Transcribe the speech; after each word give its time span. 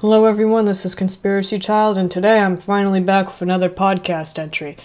Hello, 0.00 0.26
everyone. 0.26 0.66
This 0.66 0.86
is 0.86 0.94
Conspiracy 0.94 1.58
Child, 1.58 1.98
and 1.98 2.08
today 2.08 2.38
I'm 2.38 2.56
finally 2.56 3.00
back 3.00 3.26
with 3.26 3.42
another 3.42 3.68
podcast 3.68 4.38
entry. 4.38 4.76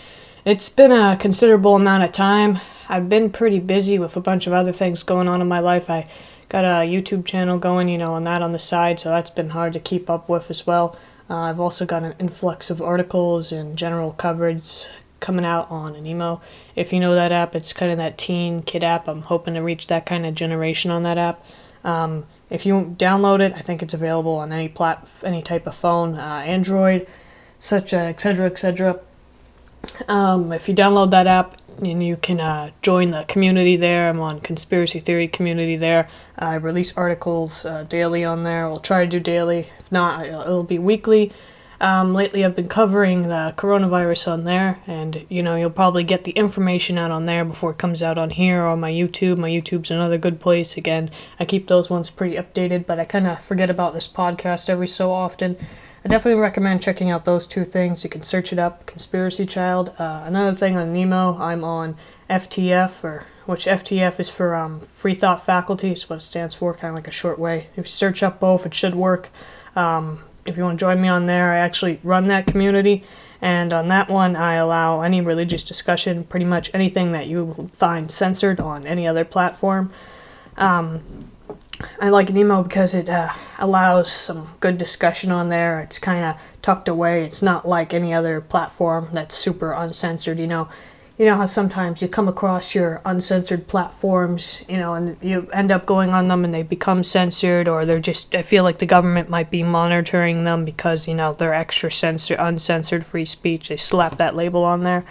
It's 0.43 0.69
been 0.69 0.91
a 0.91 1.15
considerable 1.15 1.75
amount 1.75 2.03
of 2.03 2.11
time. 2.11 2.57
I've 2.89 3.09
been 3.09 3.29
pretty 3.29 3.59
busy 3.59 3.99
with 3.99 4.15
a 4.17 4.19
bunch 4.19 4.47
of 4.47 4.53
other 4.53 4.71
things 4.71 5.03
going 5.03 5.27
on 5.27 5.39
in 5.39 5.47
my 5.47 5.59
life. 5.59 5.87
I 5.87 6.07
got 6.49 6.65
a 6.65 6.89
YouTube 6.89 7.27
channel 7.27 7.59
going, 7.59 7.89
you 7.89 7.97
know, 7.99 8.15
and 8.15 8.25
that 8.25 8.41
on 8.41 8.53
the 8.53 8.59
side, 8.59 8.99
so 8.99 9.09
that's 9.09 9.29
been 9.29 9.51
hard 9.51 9.73
to 9.73 9.79
keep 9.79 10.09
up 10.09 10.29
with 10.29 10.49
as 10.49 10.65
well. 10.65 10.97
Uh, 11.29 11.41
I've 11.41 11.59
also 11.59 11.85
got 11.85 12.01
an 12.01 12.15
influx 12.17 12.71
of 12.71 12.81
articles 12.81 13.51
and 13.51 13.77
general 13.77 14.13
coverage 14.13 14.87
coming 15.19 15.45
out 15.45 15.69
on 15.69 15.93
Amino. 15.93 16.41
If 16.75 16.91
you 16.91 16.99
know 16.99 17.13
that 17.13 17.31
app, 17.31 17.53
it's 17.53 17.71
kind 17.71 17.91
of 17.91 17.99
that 17.99 18.17
teen 18.17 18.63
kid 18.63 18.83
app. 18.83 19.07
I'm 19.07 19.21
hoping 19.21 19.53
to 19.53 19.61
reach 19.61 19.85
that 19.87 20.07
kind 20.07 20.25
of 20.25 20.33
generation 20.33 20.89
on 20.89 21.03
that 21.03 21.19
app. 21.19 21.45
Um, 21.83 22.25
if 22.49 22.65
you 22.65 22.95
download 22.97 23.39
it, 23.39 23.53
I 23.53 23.61
think 23.61 23.81
it's 23.81 23.93
available 23.93 24.35
on 24.35 24.51
any 24.51 24.69
plat, 24.69 25.07
any 25.23 25.41
type 25.41 25.67
of 25.67 25.75
phone, 25.75 26.15
uh, 26.15 26.43
Android, 26.45 27.07
such 27.59 27.93
etc. 27.93 28.47
etc. 28.47 28.99
Um, 30.07 30.51
if 30.51 30.69
you 30.69 30.75
download 30.75 31.11
that 31.11 31.27
app, 31.27 31.57
and 31.79 32.03
you 32.03 32.17
can 32.17 32.39
uh, 32.39 32.71
join 32.81 33.11
the 33.11 33.25
community 33.27 33.75
there. 33.75 34.09
I'm 34.09 34.19
on 34.19 34.39
conspiracy 34.39 34.99
theory 34.99 35.27
community 35.27 35.75
there. 35.75 36.07
I 36.37 36.55
release 36.55 36.95
articles 36.95 37.65
uh, 37.65 37.83
daily 37.83 38.23
on 38.23 38.43
there. 38.43 38.69
We'll 38.69 38.79
try 38.79 39.05
to 39.05 39.09
do 39.09 39.19
daily. 39.19 39.69
If 39.79 39.91
not, 39.91 40.25
it'll 40.25 40.63
be 40.63 40.79
weekly. 40.79 41.31
Um, 41.81 42.13
lately, 42.13 42.45
I've 42.45 42.55
been 42.55 42.67
covering 42.67 43.23
the 43.23 43.53
coronavirus 43.57 44.31
on 44.31 44.43
there, 44.43 44.79
and 44.87 45.25
you 45.29 45.43
know, 45.43 45.55
you'll 45.55 45.69
probably 45.69 46.03
get 46.03 46.23
the 46.23 46.31
information 46.31 46.97
out 46.97 47.11
on 47.11 47.25
there 47.25 47.43
before 47.43 47.71
it 47.71 47.77
comes 47.77 48.01
out 48.01 48.17
on 48.17 48.29
here 48.29 48.63
or 48.63 48.67
on 48.67 48.79
my 48.79 48.91
YouTube. 48.91 49.37
My 49.37 49.49
YouTube's 49.49 49.91
another 49.91 50.17
good 50.17 50.39
place. 50.39 50.77
Again, 50.77 51.09
I 51.39 51.45
keep 51.45 51.67
those 51.67 51.89
ones 51.89 52.09
pretty 52.09 52.35
updated, 52.35 52.85
but 52.85 52.99
I 52.99 53.05
kind 53.05 53.27
of 53.27 53.43
forget 53.43 53.69
about 53.69 53.93
this 53.93 54.07
podcast 54.07 54.69
every 54.69 54.87
so 54.87 55.11
often. 55.11 55.57
I 56.05 56.09
definitely 56.09 56.41
recommend 56.41 56.81
checking 56.81 57.09
out 57.09 57.23
those 57.23 57.47
two 57.47 57.63
things. 57.63 58.03
You 58.03 58.09
can 58.09 58.23
search 58.23 58.51
it 58.51 58.59
up, 58.59 58.85
Conspiracy 58.85 59.45
Child. 59.45 59.93
Uh, 59.97 60.23
another 60.25 60.53
thing 60.53 60.75
on 60.75 60.93
Amino, 60.93 61.39
I'm 61.39 61.63
on 61.63 61.95
FTF, 62.29 63.03
or 63.05 63.25
which 63.45 63.65
FTF 63.65 64.19
is 64.19 64.29
for 64.29 64.53
um, 64.53 64.81
Free 64.81 65.15
Thought 65.15 65.45
Faculty. 65.45 65.91
It's 65.91 66.09
what 66.09 66.17
it 66.17 66.21
stands 66.23 66.55
for, 66.55 66.73
kind 66.73 66.91
of 66.91 66.95
like 66.95 67.07
a 67.07 67.11
short 67.11 67.39
way. 67.39 67.67
If 67.77 67.85
you 67.85 67.91
search 67.91 68.21
up 68.21 68.41
both, 68.41 68.65
it 68.65 68.73
should 68.73 68.95
work. 68.95 69.29
Um, 69.77 70.19
if 70.45 70.57
you 70.57 70.63
want 70.63 70.79
to 70.79 70.83
join 70.83 71.01
me 71.01 71.07
on 71.07 71.25
there, 71.25 71.53
I 71.53 71.57
actually 71.57 71.99
run 72.03 72.27
that 72.27 72.47
community. 72.47 73.03
And 73.41 73.73
on 73.73 73.89
that 73.89 74.09
one, 74.09 74.35
I 74.35 74.55
allow 74.55 75.01
any 75.01 75.19
religious 75.19 75.63
discussion, 75.63 76.23
pretty 76.23 76.45
much 76.45 76.71
anything 76.73 77.11
that 77.11 77.27
you 77.27 77.69
find 77.73 78.09
censored 78.09 78.59
on 78.59 78.87
any 78.87 79.05
other 79.05 79.25
platform. 79.25 79.91
Um, 80.55 81.29
I 81.99 82.09
like 82.09 82.27
Amino 82.27 82.63
because 82.63 82.93
it 82.93 83.09
uh, 83.09 83.33
allows 83.59 84.11
some 84.11 84.47
good 84.59 84.77
discussion 84.77 85.31
on 85.31 85.49
there. 85.49 85.81
It's 85.81 85.99
kind 85.99 86.23
of 86.23 86.35
tucked 86.61 86.87
away. 86.87 87.25
It's 87.25 87.41
not 87.41 87.67
like 87.67 87.93
any 87.93 88.13
other 88.13 88.39
platform 88.39 89.09
that's 89.11 89.35
super 89.35 89.73
uncensored. 89.73 90.39
You 90.39 90.47
know, 90.47 90.69
you 91.17 91.25
know 91.27 91.35
how 91.35 91.45
sometimes 91.45 92.01
you 92.01 92.07
come 92.07 92.27
across 92.27 92.73
your 92.73 92.99
uncensored 93.05 93.67
platforms, 93.67 94.63
you 94.67 94.77
know, 94.77 94.95
and 94.95 95.15
you 95.21 95.47
end 95.53 95.71
up 95.71 95.85
going 95.85 96.09
on 96.09 96.27
them 96.27 96.43
and 96.43 96.53
they 96.53 96.63
become 96.63 97.03
censored, 97.03 97.67
or 97.67 97.85
they're 97.85 97.99
just, 97.99 98.33
I 98.33 98.41
feel 98.41 98.63
like 98.63 98.79
the 98.79 98.87
government 98.87 99.29
might 99.29 99.51
be 99.51 99.61
monitoring 99.61 100.43
them 100.43 100.65
because, 100.65 101.07
you 101.07 101.13
know, 101.13 101.33
they're 101.33 101.53
extra 101.53 101.91
censored, 101.91 102.39
uncensored 102.39 103.05
free 103.05 103.25
speech. 103.25 103.69
They 103.69 103.77
slap 103.77 104.17
that 104.17 104.35
label 104.35 104.63
on 104.63 104.83
there. 104.83 105.05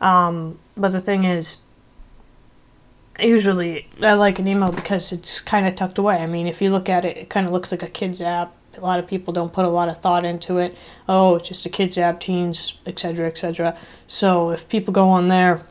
Um, 0.00 0.60
but 0.76 0.92
the 0.92 1.00
thing 1.00 1.24
is, 1.24 1.62
usually 3.18 3.88
I 4.00 4.14
like 4.14 4.36
Amino 4.36 4.74
because 4.74 5.10
it's 5.10 5.40
kind 5.40 5.66
of 5.66 5.74
tucked 5.74 5.98
away. 5.98 6.18
I 6.18 6.26
mean, 6.26 6.46
if 6.46 6.62
you 6.62 6.70
look 6.70 6.88
at 6.88 7.04
it, 7.04 7.16
it 7.16 7.28
kind 7.28 7.44
of 7.44 7.52
looks 7.52 7.72
like 7.72 7.82
a 7.82 7.88
kid's 7.88 8.22
app 8.22 8.54
a 8.80 8.84
lot 8.84 8.98
of 8.98 9.06
people 9.06 9.32
don't 9.32 9.52
put 9.52 9.64
a 9.64 9.68
lot 9.68 9.88
of 9.88 9.98
thought 9.98 10.24
into 10.24 10.58
it. 10.58 10.76
Oh, 11.08 11.36
it's 11.36 11.48
just 11.48 11.66
a 11.66 11.68
kids 11.68 11.98
app, 11.98 12.20
teens, 12.20 12.78
etc., 12.86 13.26
etc. 13.26 13.76
So 14.06 14.50
if 14.50 14.68
people 14.68 14.92
go 14.92 15.08
on 15.08 15.28
there, 15.28 15.62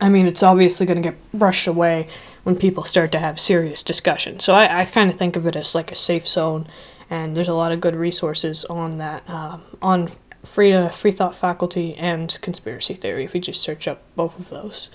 I 0.00 0.08
mean, 0.08 0.26
it's 0.26 0.42
obviously 0.42 0.86
going 0.86 1.02
to 1.02 1.10
get 1.10 1.32
brushed 1.32 1.66
away 1.66 2.08
when 2.44 2.56
people 2.56 2.84
start 2.84 3.12
to 3.12 3.18
have 3.18 3.38
serious 3.38 3.82
discussion. 3.82 4.40
So 4.40 4.54
I, 4.54 4.80
I 4.80 4.84
kind 4.84 5.10
of 5.10 5.16
think 5.16 5.36
of 5.36 5.46
it 5.46 5.56
as 5.56 5.74
like 5.74 5.92
a 5.92 5.94
safe 5.94 6.26
zone, 6.26 6.66
and 7.10 7.36
there's 7.36 7.48
a 7.48 7.54
lot 7.54 7.72
of 7.72 7.80
good 7.80 7.96
resources 7.96 8.64
on 8.66 8.98
that 8.98 9.22
uh, 9.28 9.58
on 9.82 10.08
free 10.44 10.70
to 10.70 10.88
free 10.90 11.10
thought 11.10 11.34
faculty 11.34 11.94
and 11.96 12.38
conspiracy 12.40 12.94
theory. 12.94 13.24
If 13.24 13.34
you 13.34 13.40
just 13.40 13.62
search 13.62 13.88
up 13.88 14.02
both 14.14 14.38
of 14.38 14.48
those. 14.48 14.90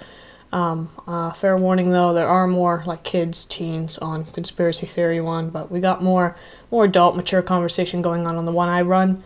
Um, 0.53 0.91
uh, 1.08 1.31
fair 1.31 1.58
warning 1.58 1.90
though, 1.90 2.14
there 2.14 2.28
are 2.28 2.46
more 2.46 2.84
like 2.86 3.03
kids, 3.03 3.44
teens 3.44 3.97
on 3.97 4.25
conspiracy 4.25 4.86
theory 4.86 5.19
one, 5.19 5.50
but 5.50 5.72
we 5.72 5.80
got 5.80 6.03
more 6.03 6.38
more 6.69 6.86
adult, 6.86 7.16
mature 7.16 7.41
conversation 7.41 8.03
going 8.03 8.28
on 8.28 8.36
on 8.36 8.46
the 8.46 8.52
one 8.52 8.69
I 8.69 8.84
run. 8.84 9.24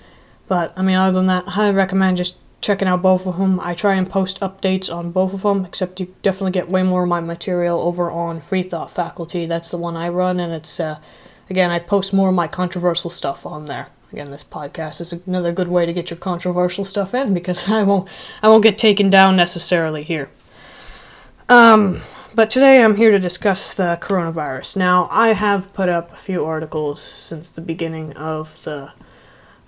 But 0.47 0.71
I 0.77 0.83
mean, 0.83 0.95
other 0.95 1.11
than 1.11 1.27
that, 1.27 1.45
I 1.45 1.51
highly 1.51 1.75
recommend 1.75 2.16
just 2.16 2.37
checking 2.61 2.87
out 2.87 3.01
both 3.01 3.27
of 3.27 3.37
them. 3.37 3.59
I 3.59 3.73
try 3.73 3.95
and 3.95 4.09
post 4.09 4.39
updates 4.39 4.93
on 4.93 5.11
both 5.11 5.33
of 5.33 5.41
them, 5.41 5.66
except 5.66 5.99
you 5.99 6.16
definitely 6.21 6.51
get 6.51 6.69
way 6.69 6.81
more 6.81 7.03
of 7.03 7.09
my 7.09 7.19
material 7.19 7.81
over 7.81 8.09
on 8.09 8.39
Free 8.39 8.63
Thought 8.63 8.89
Faculty. 8.89 9.45
That's 9.45 9.69
the 9.69 9.77
one 9.77 9.97
I 9.97 10.07
run, 10.07 10.39
and 10.39 10.53
it's 10.53 10.79
uh, 10.79 10.97
again 11.49 11.71
I 11.71 11.79
post 11.79 12.13
more 12.13 12.29
of 12.29 12.35
my 12.35 12.47
controversial 12.47 13.09
stuff 13.09 13.45
on 13.45 13.66
there. 13.66 13.89
Again, 14.13 14.31
this 14.31 14.45
podcast 14.45 15.01
is 15.01 15.11
another 15.11 15.51
good 15.51 15.67
way 15.67 15.85
to 15.85 15.91
get 15.91 16.09
your 16.09 16.17
controversial 16.17 16.85
stuff 16.85 17.13
in 17.13 17.33
because 17.33 17.69
I 17.69 17.83
won't 17.83 18.07
I 18.41 18.47
won't 18.47 18.63
get 18.63 18.77
taken 18.77 19.09
down 19.09 19.35
necessarily 19.35 20.03
here. 20.03 20.29
Um, 21.50 21.96
but 22.35 22.50
today 22.50 22.84
I'm 22.84 22.96
here 22.96 23.12
to 23.12 23.19
discuss 23.19 23.74
the 23.74 23.97
coronavirus. 24.02 24.75
Now, 24.75 25.08
I 25.09 25.30
have 25.30 25.74
put 25.74 25.88
up 25.88 26.12
a 26.12 26.18
few 26.18 26.44
articles 26.44 27.02
since 27.02 27.50
the 27.50 27.62
beginning 27.62 28.13
of 28.18 28.62
the 28.66 28.91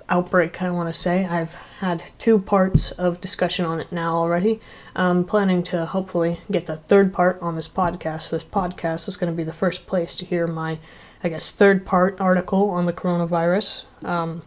outbreak, 0.10 0.62
I 0.62 0.72
want 0.72 0.94
to 0.94 1.00
say. 1.00 1.26
I've 1.26 1.54
had 1.80 2.04
two 2.18 2.38
parts 2.38 2.92
of 2.92 3.22
discussion 3.22 3.64
on 3.64 3.80
it 3.80 3.94
now 3.94 4.14
already. 4.16 4.60
I'm 4.94 5.24
planning 5.24 5.64
to 5.64 5.86
hopefully 5.86 6.42
get 6.52 6.66
the 6.66 6.76
third 6.76 7.14
part 7.14 7.42
on 7.42 7.56
this 7.56 7.70
podcast. 7.70 8.32
This 8.32 8.44
podcast 8.44 9.08
is 9.08 9.16
going 9.16 9.32
to 9.32 9.38
be 9.38 9.46
the 9.46 9.54
first 9.54 9.88
place 9.88 10.16
to 10.16 10.26
hear 10.26 10.48
my, 10.48 10.80
I 11.24 11.30
guess, 11.30 11.50
third 11.54 11.86
part 11.86 12.20
article 12.20 12.70
on 12.72 12.88
the 12.88 12.94
coronavirus. 12.94 13.86
Um, 14.04 14.42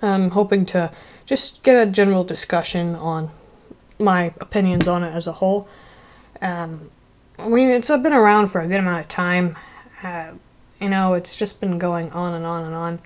I'm 0.00 0.30
hoping 0.30 0.64
to 0.66 0.90
just 1.26 1.62
get 1.62 1.76
a 1.76 1.90
general 1.90 2.24
discussion 2.24 2.94
on 2.94 3.30
my 3.98 4.32
opinions 4.40 4.88
on 4.88 5.04
it 5.04 5.14
as 5.14 5.26
a 5.26 5.32
whole. 5.32 5.68
Um, 6.42 6.90
I 7.38 7.48
mean, 7.48 7.70
it's 7.70 7.88
been 7.88 8.12
around 8.12 8.48
for 8.48 8.60
a 8.60 8.66
good 8.68 8.80
amount 8.80 9.00
of 9.00 9.08
time. 9.08 9.56
Uh, 10.02 10.32
you 10.80 10.88
know, 10.88 11.14
it's 11.14 11.36
just 11.36 11.60
been 11.60 11.78
going 11.78 12.10
on 12.12 12.34
and 12.34 12.44
on 12.44 12.64
and 12.64 12.74
on. 12.74 12.98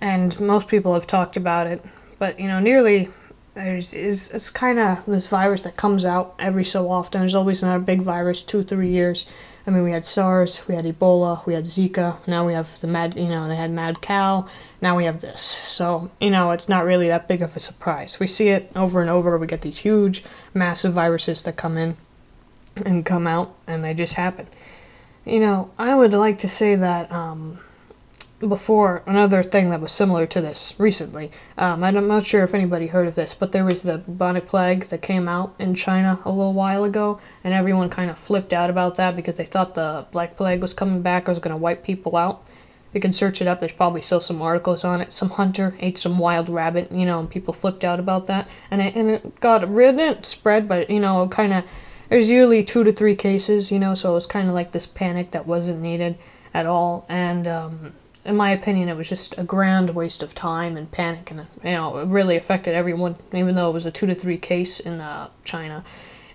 And 0.00 0.38
most 0.40 0.68
people 0.68 0.94
have 0.94 1.06
talked 1.06 1.36
about 1.36 1.66
it. 1.66 1.84
But, 2.18 2.38
you 2.38 2.48
know, 2.48 2.60
nearly 2.60 3.08
there's 3.54 3.92
is 3.94 4.30
it's 4.30 4.48
kind 4.48 4.78
of 4.78 5.04
this 5.06 5.26
virus 5.26 5.62
that 5.62 5.76
comes 5.76 6.04
out 6.04 6.34
every 6.38 6.64
so 6.64 6.90
often. 6.90 7.20
There's 7.20 7.34
always 7.34 7.62
another 7.62 7.82
big 7.82 8.02
virus, 8.02 8.42
two, 8.42 8.62
three 8.62 8.88
years. 8.88 9.26
I 9.66 9.70
mean, 9.70 9.84
we 9.84 9.90
had 9.90 10.04
SARS, 10.04 10.66
we 10.66 10.74
had 10.74 10.86
Ebola, 10.86 11.44
we 11.46 11.54
had 11.54 11.64
Zika. 11.64 12.26
Now 12.26 12.46
we 12.46 12.54
have 12.54 12.80
the 12.80 12.86
mad, 12.86 13.16
you 13.16 13.28
know, 13.28 13.46
they 13.46 13.56
had 13.56 13.70
mad 13.70 14.00
cow. 14.00 14.46
Now 14.80 14.96
we 14.96 15.04
have 15.04 15.20
this. 15.20 15.40
So 15.40 16.10
you 16.20 16.30
know, 16.30 16.52
it's 16.52 16.68
not 16.68 16.84
really 16.84 17.08
that 17.08 17.28
big 17.28 17.42
of 17.42 17.56
a 17.56 17.60
surprise. 17.60 18.18
We 18.18 18.26
see 18.26 18.48
it 18.48 18.70
over 18.74 19.00
and 19.00 19.10
over. 19.10 19.36
We 19.36 19.46
get 19.46 19.62
these 19.62 19.78
huge, 19.78 20.24
massive 20.54 20.92
viruses 20.92 21.42
that 21.42 21.56
come 21.56 21.76
in 21.76 21.96
and 22.84 23.04
come 23.04 23.26
out, 23.26 23.54
and 23.66 23.84
they 23.84 23.94
just 23.94 24.14
happen. 24.14 24.46
You 25.24 25.40
know, 25.40 25.70
I 25.78 25.94
would 25.94 26.12
like 26.12 26.38
to 26.40 26.48
say 26.48 26.74
that 26.74 27.10
um, 27.12 27.58
before 28.40 29.02
another 29.06 29.42
thing 29.42 29.68
that 29.70 29.80
was 29.80 29.92
similar 29.92 30.26
to 30.26 30.40
this 30.40 30.74
recently. 30.78 31.30
Um, 31.58 31.84
I'm 31.84 32.08
not 32.08 32.24
sure 32.24 32.42
if 32.42 32.54
anybody 32.54 32.86
heard 32.86 33.06
of 33.06 33.14
this, 33.14 33.34
but 33.34 33.52
there 33.52 33.64
was 33.64 33.82
the 33.82 33.98
bubonic 33.98 34.46
plague 34.46 34.84
that 34.88 35.02
came 35.02 35.28
out 35.28 35.54
in 35.58 35.74
China 35.74 36.20
a 36.24 36.30
little 36.30 36.54
while 36.54 36.84
ago, 36.84 37.20
and 37.44 37.52
everyone 37.52 37.90
kind 37.90 38.10
of 38.10 38.18
flipped 38.18 38.52
out 38.52 38.70
about 38.70 38.96
that 38.96 39.14
because 39.14 39.34
they 39.34 39.44
thought 39.44 39.74
the 39.74 40.06
black 40.10 40.36
plague 40.36 40.62
was 40.62 40.72
coming 40.72 41.02
back, 41.02 41.28
or 41.28 41.32
was 41.32 41.38
going 41.38 41.54
to 41.54 41.60
wipe 41.60 41.84
people 41.84 42.16
out. 42.16 42.42
You 42.94 43.00
can 43.00 43.12
search 43.12 43.40
it 43.40 43.46
up. 43.46 43.60
There's 43.60 43.72
probably 43.72 44.02
still 44.02 44.20
some 44.20 44.42
articles 44.42 44.82
on 44.84 45.00
it. 45.00 45.12
Some 45.12 45.30
hunter 45.30 45.76
ate 45.78 45.98
some 45.98 46.18
wild 46.18 46.48
rabbit, 46.48 46.90
you 46.90 47.06
know, 47.06 47.20
and 47.20 47.30
people 47.30 47.54
flipped 47.54 47.84
out 47.84 48.00
about 48.00 48.26
that, 48.28 48.48
and 48.70 48.80
it, 48.80 48.94
and 48.96 49.10
it 49.10 49.40
got 49.40 49.62
it 49.62 49.68
didn't 49.68 50.24
spread, 50.24 50.66
but 50.66 50.88
you 50.88 50.98
know, 50.98 51.28
kind 51.28 51.52
of 51.52 51.64
there's 52.10 52.28
usually 52.28 52.62
two 52.62 52.84
to 52.84 52.92
three 52.92 53.16
cases, 53.16 53.72
you 53.72 53.78
know, 53.78 53.94
so 53.94 54.10
it 54.10 54.14
was 54.14 54.26
kind 54.26 54.48
of 54.48 54.54
like 54.54 54.72
this 54.72 54.84
panic 54.84 55.30
that 55.30 55.46
wasn't 55.46 55.80
needed 55.80 56.18
at 56.52 56.66
all. 56.66 57.06
And 57.08 57.46
um, 57.46 57.92
in 58.24 58.36
my 58.36 58.50
opinion, 58.50 58.88
it 58.88 58.96
was 58.96 59.08
just 59.08 59.32
a 59.38 59.44
grand 59.44 59.90
waste 59.90 60.22
of 60.22 60.34
time 60.34 60.76
and 60.76 60.90
panic, 60.90 61.30
and 61.30 61.46
you 61.64 61.70
know, 61.70 61.98
it 61.98 62.08
really 62.08 62.36
affected 62.36 62.74
everyone, 62.74 63.16
even 63.32 63.54
though 63.54 63.70
it 63.70 63.72
was 63.72 63.86
a 63.86 63.90
two 63.90 64.06
to 64.06 64.14
three 64.14 64.36
case 64.36 64.80
in 64.80 65.00
uh, 65.00 65.28
China. 65.44 65.84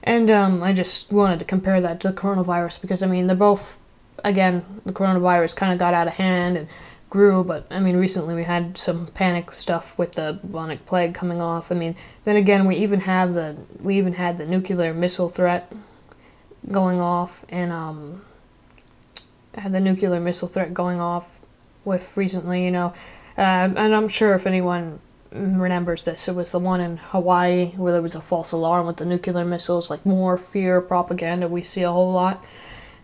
And 0.02 0.32
um, 0.32 0.64
I 0.64 0.72
just 0.72 1.12
wanted 1.12 1.40
to 1.40 1.46
compare 1.46 1.82
that 1.82 2.00
to 2.02 2.10
the 2.10 2.14
coronavirus 2.14 2.82
because 2.82 3.04
I 3.04 3.08
mean, 3.08 3.28
they're 3.28 3.36
both, 3.36 3.78
again, 4.24 4.64
the 4.86 4.94
coronavirus 4.94 5.56
kind 5.56 5.74
of 5.74 5.80
got 5.80 5.94
out 5.94 6.08
of 6.08 6.14
hand 6.14 6.58
and 6.58 6.68
grew, 7.16 7.46
but 7.46 7.66
I 7.72 7.80
mean, 7.80 7.96
recently 7.96 8.36
we 8.36 8.44
had 8.44 8.78
some 8.78 9.08
panic 9.08 9.54
stuff 9.54 9.98
with 9.98 10.12
the 10.16 10.38
bubonic 10.42 10.86
plague 10.86 11.14
coming 11.14 11.40
off. 11.40 11.72
I 11.72 11.76
mean, 11.76 11.96
then 12.26 12.36
again, 12.36 12.66
we 12.66 12.76
even 12.76 13.00
have 13.02 13.34
the 13.34 13.56
we 13.80 13.98
even 13.98 14.14
had 14.14 14.38
the 14.38 14.46
nuclear 14.46 14.94
missile 14.94 15.30
threat 15.30 15.72
going 16.70 17.00
off, 17.00 17.46
and 17.48 17.72
um, 17.72 18.26
had 19.56 19.72
the 19.72 19.80
nuclear 19.80 20.20
missile 20.20 20.50
threat 20.50 20.74
going 20.74 21.00
off 21.00 21.40
with 21.86 22.18
recently, 22.18 22.66
you 22.66 22.72
know. 22.72 22.88
Um, 23.38 23.78
and 23.78 23.96
I'm 23.96 24.10
sure 24.10 24.34
if 24.36 24.46
anyone 24.46 25.00
remembers 25.32 26.04
this, 26.04 26.28
it 26.28 26.36
was 26.36 26.52
the 26.52 26.60
one 26.60 26.82
in 26.82 26.98
Hawaii 26.98 27.72
where 27.78 27.94
there 27.94 28.02
was 28.02 28.16
a 28.16 28.22
false 28.22 28.52
alarm 28.52 28.88
with 28.88 28.98
the 28.98 29.06
nuclear 29.06 29.46
missiles, 29.46 29.90
like 29.90 30.06
more 30.06 30.38
fear 30.38 30.82
propaganda 30.82 31.48
we 31.48 31.64
see 31.64 31.84
a 31.84 31.92
whole 31.92 32.12
lot. 32.12 32.44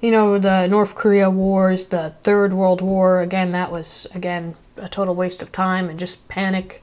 You 0.02 0.10
know, 0.10 0.40
the 0.40 0.66
North 0.66 0.96
Korea 0.96 1.30
wars, 1.30 1.86
the 1.86 2.16
Third 2.24 2.54
World 2.54 2.82
War, 2.82 3.22
again, 3.22 3.52
that 3.52 3.72
was, 3.72 4.08
again, 4.16 4.56
a 4.76 4.90
total 4.90 5.14
waste 5.14 5.44
of 5.44 5.52
time 5.52 5.90
and 5.90 6.00
just 6.00 6.28
panic. 6.28 6.82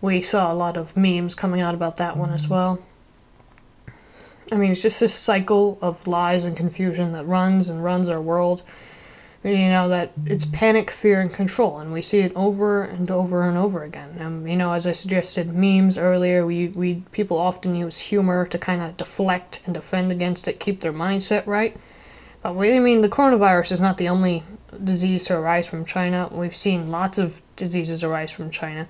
We 0.00 0.22
saw 0.22 0.52
a 0.52 0.54
lot 0.54 0.76
of 0.76 0.96
memes 0.96 1.34
coming 1.34 1.60
out 1.60 1.74
about 1.74 1.96
that 1.96 2.16
one 2.16 2.32
as 2.32 2.46
well. 2.46 2.78
I 4.52 4.56
mean, 4.56 4.70
it's 4.70 4.82
just 4.82 5.00
this 5.00 5.14
cycle 5.14 5.78
of 5.82 6.06
lies 6.06 6.44
and 6.44 6.56
confusion 6.56 7.10
that 7.12 7.26
runs 7.26 7.68
and 7.68 7.82
runs 7.82 8.08
our 8.08 8.20
world. 8.20 8.62
You 9.42 9.68
know, 9.68 9.88
that 9.88 10.12
it's 10.24 10.44
panic, 10.44 10.90
fear, 10.90 11.20
and 11.20 11.32
control, 11.32 11.78
and 11.78 11.92
we 11.92 12.02
see 12.02 12.20
it 12.20 12.32
over 12.34 12.82
and 12.82 13.10
over 13.10 13.48
and 13.48 13.56
over 13.56 13.84
again. 13.84 14.18
Um, 14.20 14.46
you 14.46 14.56
know, 14.56 14.72
as 14.72 14.86
I 14.86 14.92
suggested, 14.92 15.52
memes 15.52 15.96
earlier, 15.96 16.44
we, 16.44 16.68
we 16.68 17.02
people 17.12 17.38
often 17.38 17.74
use 17.74 17.98
humor 17.98 18.46
to 18.46 18.58
kind 18.58 18.82
of 18.82 18.96
deflect 18.96 19.60
and 19.64 19.74
defend 19.74 20.10
against 20.10 20.48
it, 20.48 20.60
keep 20.60 20.80
their 20.80 20.92
mindset 20.92 21.46
right. 21.46 21.76
But 22.42 22.54
we, 22.54 22.74
I 22.74 22.78
mean, 22.78 23.00
the 23.00 23.08
coronavirus 23.08 23.72
is 23.72 23.80
not 23.80 23.98
the 23.98 24.08
only 24.08 24.44
disease 24.82 25.24
to 25.26 25.36
arise 25.36 25.66
from 25.66 25.84
China. 25.84 26.28
We've 26.30 26.56
seen 26.56 26.90
lots 26.90 27.18
of 27.18 27.42
diseases 27.56 28.02
arise 28.02 28.30
from 28.30 28.50
China. 28.50 28.86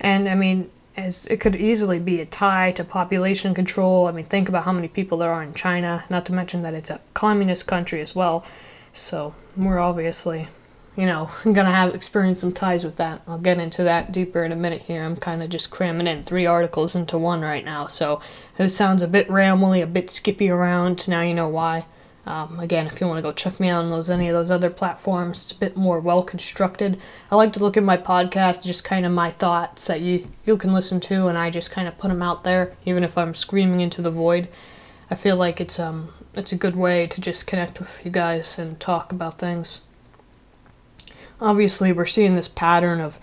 And 0.00 0.28
I 0.28 0.34
mean, 0.34 0.70
as 0.96 1.26
it 1.26 1.40
could 1.40 1.56
easily 1.56 1.98
be 1.98 2.20
a 2.20 2.26
tie 2.26 2.72
to 2.72 2.84
population 2.84 3.54
control. 3.54 4.06
I 4.06 4.12
mean, 4.12 4.24
think 4.24 4.48
about 4.48 4.64
how 4.64 4.72
many 4.72 4.88
people 4.88 5.18
there 5.18 5.32
are 5.32 5.42
in 5.42 5.54
China, 5.54 6.04
not 6.08 6.24
to 6.26 6.32
mention 6.32 6.62
that 6.62 6.74
it's 6.74 6.90
a 6.90 7.00
communist 7.14 7.66
country 7.66 8.00
as 8.00 8.14
well. 8.14 8.44
So 8.92 9.34
we're 9.56 9.80
obviously, 9.80 10.48
you 10.96 11.06
know, 11.06 11.30
gonna 11.44 11.64
have 11.64 11.94
experience 11.94 12.40
some 12.40 12.52
ties 12.52 12.84
with 12.84 12.96
that. 12.96 13.22
I'll 13.26 13.38
get 13.38 13.58
into 13.58 13.82
that 13.82 14.12
deeper 14.12 14.44
in 14.44 14.52
a 14.52 14.56
minute 14.56 14.82
here. 14.82 15.02
I'm 15.02 15.16
kind 15.16 15.42
of 15.42 15.50
just 15.50 15.70
cramming 15.70 16.06
in 16.06 16.24
three 16.24 16.46
articles 16.46 16.94
into 16.94 17.18
one 17.18 17.40
right 17.40 17.64
now, 17.64 17.88
so 17.88 18.20
it 18.56 18.68
sounds 18.68 19.02
a 19.02 19.08
bit 19.08 19.28
rambly, 19.28 19.82
a 19.82 19.86
bit 19.86 20.10
skippy 20.10 20.48
around. 20.48 21.08
Now 21.08 21.22
you 21.22 21.34
know 21.34 21.48
why. 21.48 21.86
Um, 22.26 22.58
again, 22.58 22.86
if 22.86 23.00
you 23.00 23.06
want 23.06 23.18
to 23.18 23.22
go 23.22 23.32
check 23.32 23.60
me 23.60 23.68
out 23.68 23.84
on 23.84 23.90
those 23.90 24.08
any 24.08 24.28
of 24.28 24.34
those 24.34 24.50
other 24.50 24.70
platforms, 24.70 25.42
it's 25.42 25.52
a 25.52 25.56
bit 25.56 25.76
more 25.76 26.00
well 26.00 26.22
constructed. 26.22 26.98
I 27.30 27.36
like 27.36 27.52
to 27.54 27.60
look 27.60 27.76
at 27.76 27.82
my 27.82 27.98
podcast, 27.98 28.64
just 28.64 28.82
kind 28.84 29.04
of 29.04 29.12
my 29.12 29.30
thoughts 29.30 29.86
that 29.86 30.00
you 30.00 30.28
you 30.46 30.56
can 30.56 30.72
listen 30.72 31.00
to, 31.00 31.26
and 31.26 31.36
I 31.36 31.50
just 31.50 31.70
kind 31.70 31.86
of 31.86 31.98
put 31.98 32.08
them 32.08 32.22
out 32.22 32.44
there, 32.44 32.74
even 32.86 33.04
if 33.04 33.18
I'm 33.18 33.34
screaming 33.34 33.80
into 33.80 34.00
the 34.00 34.10
void. 34.10 34.48
I 35.10 35.16
feel 35.16 35.36
like 35.36 35.60
it's 35.60 35.78
um 35.78 36.08
it's 36.34 36.52
a 36.52 36.56
good 36.56 36.76
way 36.76 37.06
to 37.06 37.20
just 37.20 37.46
connect 37.46 37.78
with 37.78 38.04
you 38.04 38.10
guys 38.10 38.58
and 38.58 38.80
talk 38.80 39.12
about 39.12 39.38
things. 39.38 39.82
Obviously, 41.40 41.92
we're 41.92 42.06
seeing 42.06 42.36
this 42.36 42.48
pattern 42.48 43.00
of 43.00 43.18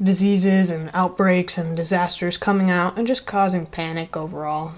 diseases 0.00 0.70
and 0.70 0.90
outbreaks 0.94 1.58
and 1.58 1.76
disasters 1.76 2.36
coming 2.36 2.70
out 2.70 2.96
and 2.96 3.06
just 3.06 3.26
causing 3.26 3.66
panic 3.66 4.16
overall. 4.16 4.72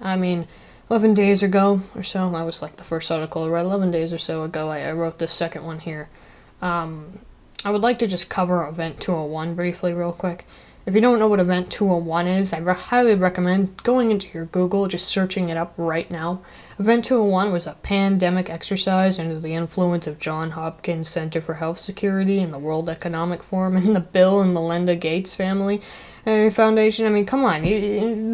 I 0.00 0.16
mean 0.16 0.48
11 0.92 1.14
days 1.14 1.42
ago 1.42 1.80
or 1.94 2.02
so, 2.02 2.28
that 2.28 2.42
was 2.42 2.60
like 2.60 2.76
the 2.76 2.84
first 2.84 3.10
article 3.10 3.44
I 3.44 3.48
read, 3.48 3.64
11 3.64 3.90
days 3.92 4.12
or 4.12 4.18
so 4.18 4.42
ago, 4.42 4.68
I, 4.68 4.80
I 4.80 4.92
wrote 4.92 5.18
this 5.18 5.32
second 5.32 5.64
one 5.64 5.78
here. 5.78 6.10
Um, 6.60 7.20
I 7.64 7.70
would 7.70 7.80
like 7.80 7.98
to 8.00 8.06
just 8.06 8.28
cover 8.28 8.68
Event 8.68 9.00
201 9.00 9.54
briefly, 9.54 9.94
real 9.94 10.12
quick. 10.12 10.46
If 10.84 10.94
you 10.94 11.00
don't 11.00 11.18
know 11.18 11.28
what 11.28 11.40
Event 11.40 11.70
201 11.70 12.26
is, 12.26 12.52
I 12.52 12.58
re- 12.58 12.74
highly 12.74 13.14
recommend 13.14 13.82
going 13.84 14.10
into 14.10 14.28
your 14.34 14.44
Google, 14.44 14.86
just 14.86 15.08
searching 15.08 15.48
it 15.48 15.56
up 15.56 15.72
right 15.78 16.10
now. 16.10 16.42
Event 16.78 17.06
201 17.06 17.52
was 17.52 17.66
a 17.66 17.78
pandemic 17.82 18.50
exercise 18.50 19.18
under 19.18 19.40
the 19.40 19.54
influence 19.54 20.06
of 20.06 20.18
John 20.18 20.50
Hopkins 20.50 21.08
Center 21.08 21.40
for 21.40 21.54
Health 21.54 21.78
Security 21.78 22.38
and 22.40 22.52
the 22.52 22.58
World 22.58 22.90
Economic 22.90 23.42
Forum 23.42 23.76
and 23.78 23.96
the 23.96 24.00
Bill 24.00 24.42
and 24.42 24.52
Melinda 24.52 24.94
Gates 24.94 25.32
family 25.32 25.80
uh, 26.26 26.50
Foundation. 26.50 27.06
I 27.06 27.08
mean, 27.08 27.24
come 27.24 27.46
on, 27.46 27.62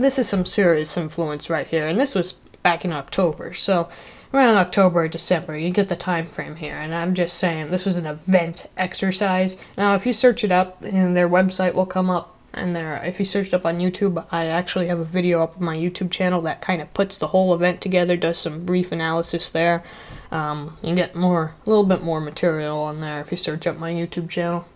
this 0.01 0.19
is 0.19 0.29
some 0.29 0.45
serious 0.45 0.97
influence 0.97 1.49
right 1.49 1.69
here, 1.69 1.87
and 1.87 2.01
this 2.01 2.17
was 2.17 2.41
back 2.63 2.85
in 2.85 2.93
October. 2.93 3.55
So 3.55 3.89
around 4.33 4.57
October 4.57 5.05
or 5.05 5.09
December, 5.09 5.57
you 5.57 5.71
get 5.71 5.89
the 5.89 5.97
time 5.97 6.27
frame 6.27 6.57
here. 6.57 6.77
And 6.77 6.95
I'm 6.95 7.15
just 7.15 7.37
saying 7.39 7.71
this 7.71 7.87
was 7.87 7.97
an 7.97 8.07
event 8.07 8.67
exercise. 8.77 9.57
Now, 9.77 9.95
if 9.95 10.07
you 10.07 10.13
search 10.13 10.45
it 10.45 10.53
up, 10.53 10.83
and 10.83 11.17
their 11.17 11.29
website 11.29 11.75
will 11.75 11.87
come 11.87 12.11
up. 12.11 12.35
And 12.55 12.75
there, 12.75 12.97
if 13.05 13.19
you 13.19 13.25
searched 13.25 13.53
up 13.53 13.67
on 13.67 13.79
YouTube, 13.79 14.25
I 14.33 14.47
actually 14.47 14.89
have 14.89 14.99
a 14.99 15.05
video 15.05 15.43
up 15.43 15.59
on 15.59 15.65
my 15.65 15.77
YouTube 15.77 16.11
channel 16.11 16.41
that 16.43 16.63
kind 16.63 16.81
of 16.81 16.93
puts 16.95 17.19
the 17.19 17.29
whole 17.29 17.55
event 17.55 17.81
together, 17.81 18.17
does 18.17 18.39
some 18.39 18.65
brief 18.65 18.91
analysis 18.91 19.51
there. 19.51 19.85
Um, 20.31 20.77
you 20.83 20.95
get 20.95 21.15
more, 21.15 21.55
a 21.65 21.69
little 21.69 21.85
bit 21.85 22.03
more 22.03 22.21
material 22.21 22.79
on 22.79 23.01
there 23.01 23.21
if 23.21 23.31
you 23.31 23.37
search 23.37 23.67
up 23.67 23.79
my 23.79 23.93
YouTube 23.93 24.31
channel. 24.31 24.67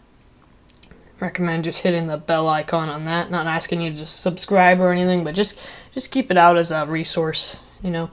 Recommend 1.19 1.65
just 1.65 1.83
hitting 1.83 2.09
the 2.09 2.19
bell 2.19 2.49
icon 2.49 2.89
on 2.89 3.05
that. 3.07 3.31
Not 3.31 3.47
asking 3.47 3.81
you 3.81 3.93
to 3.93 4.07
subscribe 4.07 4.79
or 4.81 4.93
anything, 4.93 5.25
but 5.25 5.35
just 5.35 5.61
just 5.93 6.11
keep 6.11 6.31
it 6.31 6.37
out 6.37 6.59
as 6.59 6.71
a 6.71 6.87
resource 6.87 7.57
you 7.83 7.91
know. 7.91 8.11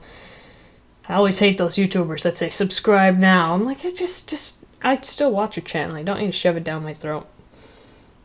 I 1.08 1.14
always 1.14 1.40
hate 1.40 1.58
those 1.58 1.74
YouTubers 1.74 2.22
that 2.22 2.38
say 2.38 2.50
subscribe 2.50 3.18
now. 3.18 3.54
I'm 3.54 3.64
like, 3.64 3.84
it 3.84 3.96
just, 3.96 4.28
just, 4.28 4.64
I 4.80 5.00
still 5.00 5.32
watch 5.32 5.56
your 5.56 5.64
channel. 5.64 5.96
I 5.96 6.04
don't 6.04 6.20
need 6.20 6.26
to 6.26 6.32
shove 6.32 6.56
it 6.56 6.62
down 6.62 6.84
my 6.84 6.94
throat. 6.94 7.26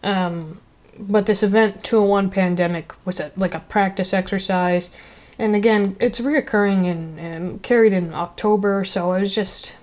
Um, 0.04 0.62
but 1.00 1.26
this 1.26 1.42
event 1.42 1.84
201 1.84 2.30
pandemic 2.30 2.94
was 3.04 3.20
a, 3.20 3.32
like 3.36 3.56
a 3.56 3.60
practice 3.60 4.14
exercise, 4.14 4.92
and 5.38 5.56
again, 5.56 5.98
it's 6.00 6.22
reoccurring 6.22 6.90
and, 6.90 7.20
and 7.20 7.64
carried 7.64 7.92
in 7.92 8.14
October. 8.14 8.86
So 8.86 9.14
it 9.14 9.22
was 9.22 9.36
just, 9.36 9.74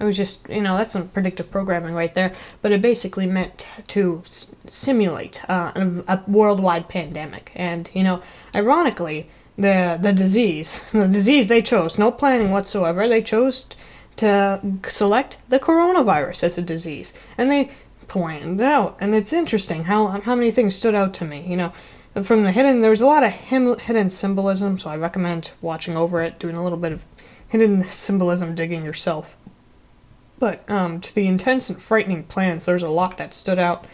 it 0.00 0.04
was 0.04 0.16
just, 0.16 0.48
you 0.48 0.62
know, 0.62 0.76
that's 0.76 0.92
some 0.92 1.08
predictive 1.08 1.50
programming 1.50 1.94
right 1.94 2.12
there. 2.14 2.34
But 2.62 2.72
it 2.72 2.82
basically 2.82 3.26
meant 3.26 3.66
to 3.88 4.22
s- 4.24 4.56
simulate 4.66 5.48
uh, 5.48 5.72
a, 5.76 6.04
a 6.08 6.22
worldwide 6.26 6.88
pandemic, 6.88 7.52
and 7.54 7.88
you 7.92 8.02
know, 8.02 8.22
ironically 8.54 9.30
the 9.56 9.98
the 10.00 10.12
disease. 10.12 10.80
The 10.92 11.08
disease 11.08 11.48
they 11.48 11.62
chose, 11.62 11.98
no 11.98 12.10
planning 12.10 12.50
whatsoever. 12.50 13.08
They 13.08 13.22
chose 13.22 13.66
to 14.16 14.60
select 14.86 15.38
the 15.48 15.58
coronavirus 15.58 16.44
as 16.44 16.58
a 16.58 16.62
disease, 16.62 17.12
and 17.36 17.50
they 17.50 17.70
planned 18.08 18.60
out. 18.60 18.96
And 19.00 19.14
it's 19.14 19.32
interesting 19.32 19.84
how 19.84 20.08
how 20.08 20.34
many 20.34 20.50
things 20.50 20.74
stood 20.74 20.94
out 20.94 21.14
to 21.14 21.24
me. 21.24 21.44
You 21.46 21.56
know, 21.56 21.72
from 22.22 22.44
the 22.44 22.52
hidden, 22.52 22.80
there 22.80 22.90
was 22.90 23.00
a 23.00 23.06
lot 23.06 23.24
of 23.24 23.32
hidden 23.32 24.10
symbolism. 24.10 24.78
So 24.78 24.90
I 24.90 24.96
recommend 24.96 25.52
watching 25.60 25.96
over 25.96 26.22
it, 26.22 26.38
doing 26.38 26.56
a 26.56 26.62
little 26.62 26.78
bit 26.78 26.92
of 26.92 27.04
hidden 27.48 27.84
symbolism 27.90 28.54
digging 28.54 28.84
yourself. 28.84 29.36
But 30.38 30.68
um, 30.68 31.00
to 31.00 31.14
the 31.14 31.26
intense 31.26 31.70
and 31.70 31.80
frightening 31.80 32.24
plans, 32.24 32.66
there's 32.66 32.82
a 32.82 32.90
lot 32.90 33.16
that 33.16 33.32
stood 33.32 33.58
out, 33.58 33.86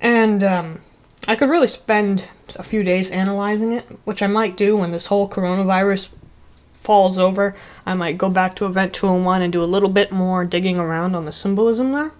and 0.00 0.42
um, 0.42 0.80
I 1.28 1.36
could 1.36 1.50
really 1.50 1.68
spend 1.68 2.28
a 2.54 2.62
few 2.62 2.82
days 2.82 3.10
analyzing 3.10 3.72
it, 3.72 3.84
which 4.04 4.22
I 4.22 4.26
might 4.26 4.56
do 4.56 4.76
when 4.76 4.92
this 4.92 5.06
whole 5.06 5.28
coronavirus 5.28 6.10
falls 6.72 7.18
over. 7.18 7.56
I 7.84 7.94
might 7.94 8.18
go 8.18 8.28
back 8.28 8.54
to 8.56 8.66
Event 8.66 8.94
201 8.94 9.42
and 9.42 9.52
do 9.52 9.62
a 9.62 9.64
little 9.64 9.90
bit 9.90 10.12
more 10.12 10.44
digging 10.44 10.78
around 10.78 11.14
on 11.14 11.24
the 11.24 11.32
symbolism 11.32 11.92
there. 11.92 12.12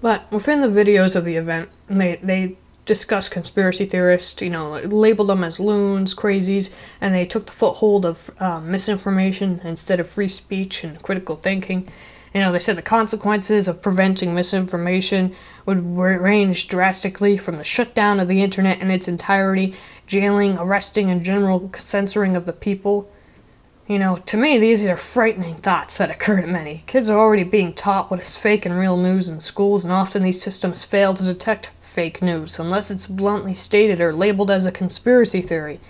But 0.00 0.30
within 0.30 0.60
the 0.60 0.68
videos 0.68 1.16
of 1.16 1.24
the 1.24 1.36
event, 1.36 1.70
they, 1.88 2.16
they 2.22 2.56
discuss 2.84 3.28
conspiracy 3.28 3.84
theorists, 3.84 4.40
you 4.40 4.50
know, 4.50 4.78
labeled 4.78 5.28
them 5.28 5.44
as 5.44 5.58
loons, 5.58 6.14
crazies, 6.14 6.72
and 7.00 7.14
they 7.14 7.26
took 7.26 7.46
the 7.46 7.52
foothold 7.52 8.06
of 8.06 8.30
uh, 8.38 8.60
misinformation 8.60 9.60
instead 9.64 10.00
of 10.00 10.08
free 10.08 10.28
speech 10.28 10.84
and 10.84 11.02
critical 11.02 11.36
thinking. 11.36 11.90
You 12.36 12.42
know, 12.42 12.52
they 12.52 12.60
said 12.60 12.76
the 12.76 12.82
consequences 12.82 13.66
of 13.66 13.80
preventing 13.80 14.34
misinformation 14.34 15.34
would 15.64 15.96
range 15.96 16.68
drastically 16.68 17.38
from 17.38 17.56
the 17.56 17.64
shutdown 17.64 18.20
of 18.20 18.28
the 18.28 18.42
internet 18.42 18.82
in 18.82 18.90
its 18.90 19.08
entirety, 19.08 19.74
jailing, 20.06 20.58
arresting, 20.58 21.08
and 21.08 21.24
general 21.24 21.72
censoring 21.78 22.36
of 22.36 22.44
the 22.44 22.52
people. 22.52 23.10
You 23.86 23.98
know, 23.98 24.16
to 24.26 24.36
me, 24.36 24.58
these 24.58 24.84
are 24.84 24.98
frightening 24.98 25.54
thoughts 25.54 25.96
that 25.96 26.10
occur 26.10 26.42
to 26.42 26.46
many. 26.46 26.84
Kids 26.86 27.08
are 27.08 27.18
already 27.18 27.42
being 27.42 27.72
taught 27.72 28.10
what 28.10 28.20
is 28.20 28.36
fake 28.36 28.66
and 28.66 28.78
real 28.78 28.98
news 28.98 29.30
in 29.30 29.40
schools, 29.40 29.82
and 29.82 29.90
often 29.90 30.22
these 30.22 30.42
systems 30.42 30.84
fail 30.84 31.14
to 31.14 31.24
detect 31.24 31.70
fake 31.80 32.20
news 32.20 32.58
unless 32.58 32.90
it's 32.90 33.06
bluntly 33.06 33.54
stated 33.54 33.98
or 33.98 34.12
labeled 34.12 34.50
as 34.50 34.66
a 34.66 34.70
conspiracy 34.70 35.40
theory. 35.40 35.80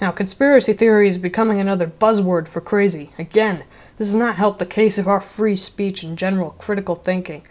Now, 0.00 0.12
conspiracy 0.12 0.72
theory 0.72 1.08
is 1.08 1.18
becoming 1.18 1.58
another 1.58 1.86
buzzword 1.86 2.46
for 2.46 2.60
crazy. 2.60 3.10
Again, 3.18 3.64
this 3.96 4.08
does 4.08 4.14
not 4.14 4.36
help 4.36 4.58
the 4.58 4.66
case 4.66 4.96
of 4.96 5.08
our 5.08 5.20
free 5.20 5.56
speech 5.56 6.04
and 6.04 6.16
general 6.16 6.50
critical 6.50 6.94
thinking. 6.94 7.42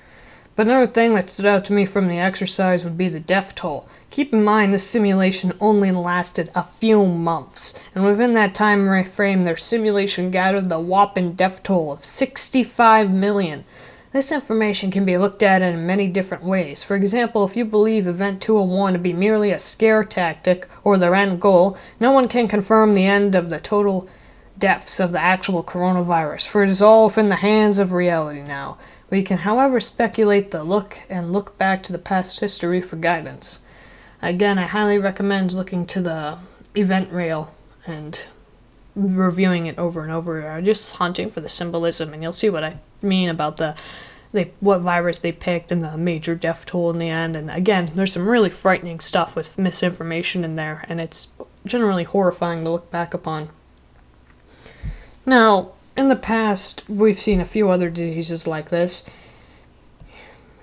But 0.55 0.65
another 0.65 0.87
thing 0.87 1.13
that 1.13 1.29
stood 1.29 1.45
out 1.45 1.65
to 1.65 1.73
me 1.73 1.85
from 1.85 2.07
the 2.07 2.17
exercise 2.17 2.83
would 2.83 2.97
be 2.97 3.09
the 3.09 3.19
death 3.19 3.53
toll. 3.53 3.87
Keep 4.09 4.33
in 4.33 4.43
mind 4.43 4.73
this 4.73 4.87
simulation 4.87 5.53
only 5.61 5.91
lasted 5.91 6.49
a 6.55 6.63
few 6.63 7.05
months, 7.05 7.77
and 7.93 8.03
within 8.03 8.33
that 8.33 8.55
time 8.55 9.03
frame, 9.03 9.43
their 9.43 9.57
simulation 9.57 10.31
gathered 10.31 10.69
the 10.69 10.79
whopping 10.79 11.33
death 11.33 11.61
toll 11.61 11.91
of 11.91 12.05
65 12.05 13.11
million. 13.11 13.65
This 14.17 14.31
information 14.31 14.89
can 14.89 15.05
be 15.05 15.15
looked 15.15 15.43
at 15.43 15.61
in 15.61 15.85
many 15.85 16.07
different 16.07 16.43
ways. 16.43 16.83
For 16.83 16.95
example, 16.95 17.45
if 17.45 17.55
you 17.55 17.63
believe 17.63 18.07
Event 18.07 18.41
201 18.41 18.93
to 18.93 18.97
be 18.97 19.13
merely 19.13 19.51
a 19.51 19.59
scare 19.59 20.03
tactic 20.03 20.67
or 20.83 20.97
their 20.97 21.13
end 21.13 21.39
goal, 21.39 21.77
no 21.99 22.11
one 22.11 22.27
can 22.27 22.47
confirm 22.47 22.95
the 22.95 23.05
end 23.05 23.35
of 23.35 23.51
the 23.51 23.59
total 23.59 24.09
deaths 24.57 24.99
of 24.99 25.11
the 25.11 25.21
actual 25.21 25.63
coronavirus, 25.63 26.47
for 26.47 26.63
it 26.63 26.69
is 26.69 26.81
all 26.81 27.05
within 27.05 27.29
the 27.29 27.35
hands 27.35 27.77
of 27.77 27.91
reality 27.91 28.41
now. 28.41 28.79
We 29.11 29.21
can, 29.21 29.37
however, 29.37 29.79
speculate 29.79 30.49
the 30.49 30.63
look 30.63 30.97
and 31.11 31.31
look 31.31 31.55
back 31.59 31.83
to 31.83 31.91
the 31.91 31.99
past 31.99 32.39
history 32.39 32.81
for 32.81 32.95
guidance. 32.95 33.61
Again, 34.19 34.57
I 34.57 34.63
highly 34.63 34.97
recommend 34.97 35.53
looking 35.53 35.85
to 35.85 36.01
the 36.01 36.39
event 36.73 37.11
rail 37.11 37.53
and 37.85 38.19
reviewing 38.95 39.67
it 39.67 39.77
over 39.77 40.01
and 40.01 40.11
over, 40.11 40.59
just 40.63 40.95
hunting 40.95 41.29
for 41.29 41.39
the 41.39 41.47
symbolism, 41.47 42.15
and 42.15 42.23
you'll 42.23 42.31
see 42.31 42.49
what 42.49 42.63
I 42.63 42.79
mean 42.99 43.29
about 43.29 43.57
the 43.57 43.75
they 44.31 44.51
what 44.59 44.79
virus 44.79 45.19
they 45.19 45.31
picked 45.31 45.71
and 45.71 45.83
the 45.83 45.97
major 45.97 46.35
death 46.35 46.65
toll 46.65 46.91
in 46.91 46.99
the 46.99 47.09
end. 47.09 47.35
And 47.35 47.49
again, 47.49 47.89
there's 47.95 48.13
some 48.13 48.27
really 48.27 48.49
frightening 48.49 48.99
stuff 48.99 49.35
with 49.35 49.57
misinformation 49.57 50.43
in 50.43 50.55
there, 50.55 50.85
and 50.89 50.99
it's 50.99 51.29
generally 51.65 52.03
horrifying 52.03 52.63
to 52.63 52.69
look 52.69 52.91
back 52.91 53.13
upon. 53.13 53.49
Now, 55.25 55.71
in 55.95 56.09
the 56.09 56.15
past, 56.15 56.87
we've 56.89 57.19
seen 57.19 57.41
a 57.41 57.45
few 57.45 57.69
other 57.69 57.89
diseases 57.89 58.47
like 58.47 58.69
this. 58.69 59.05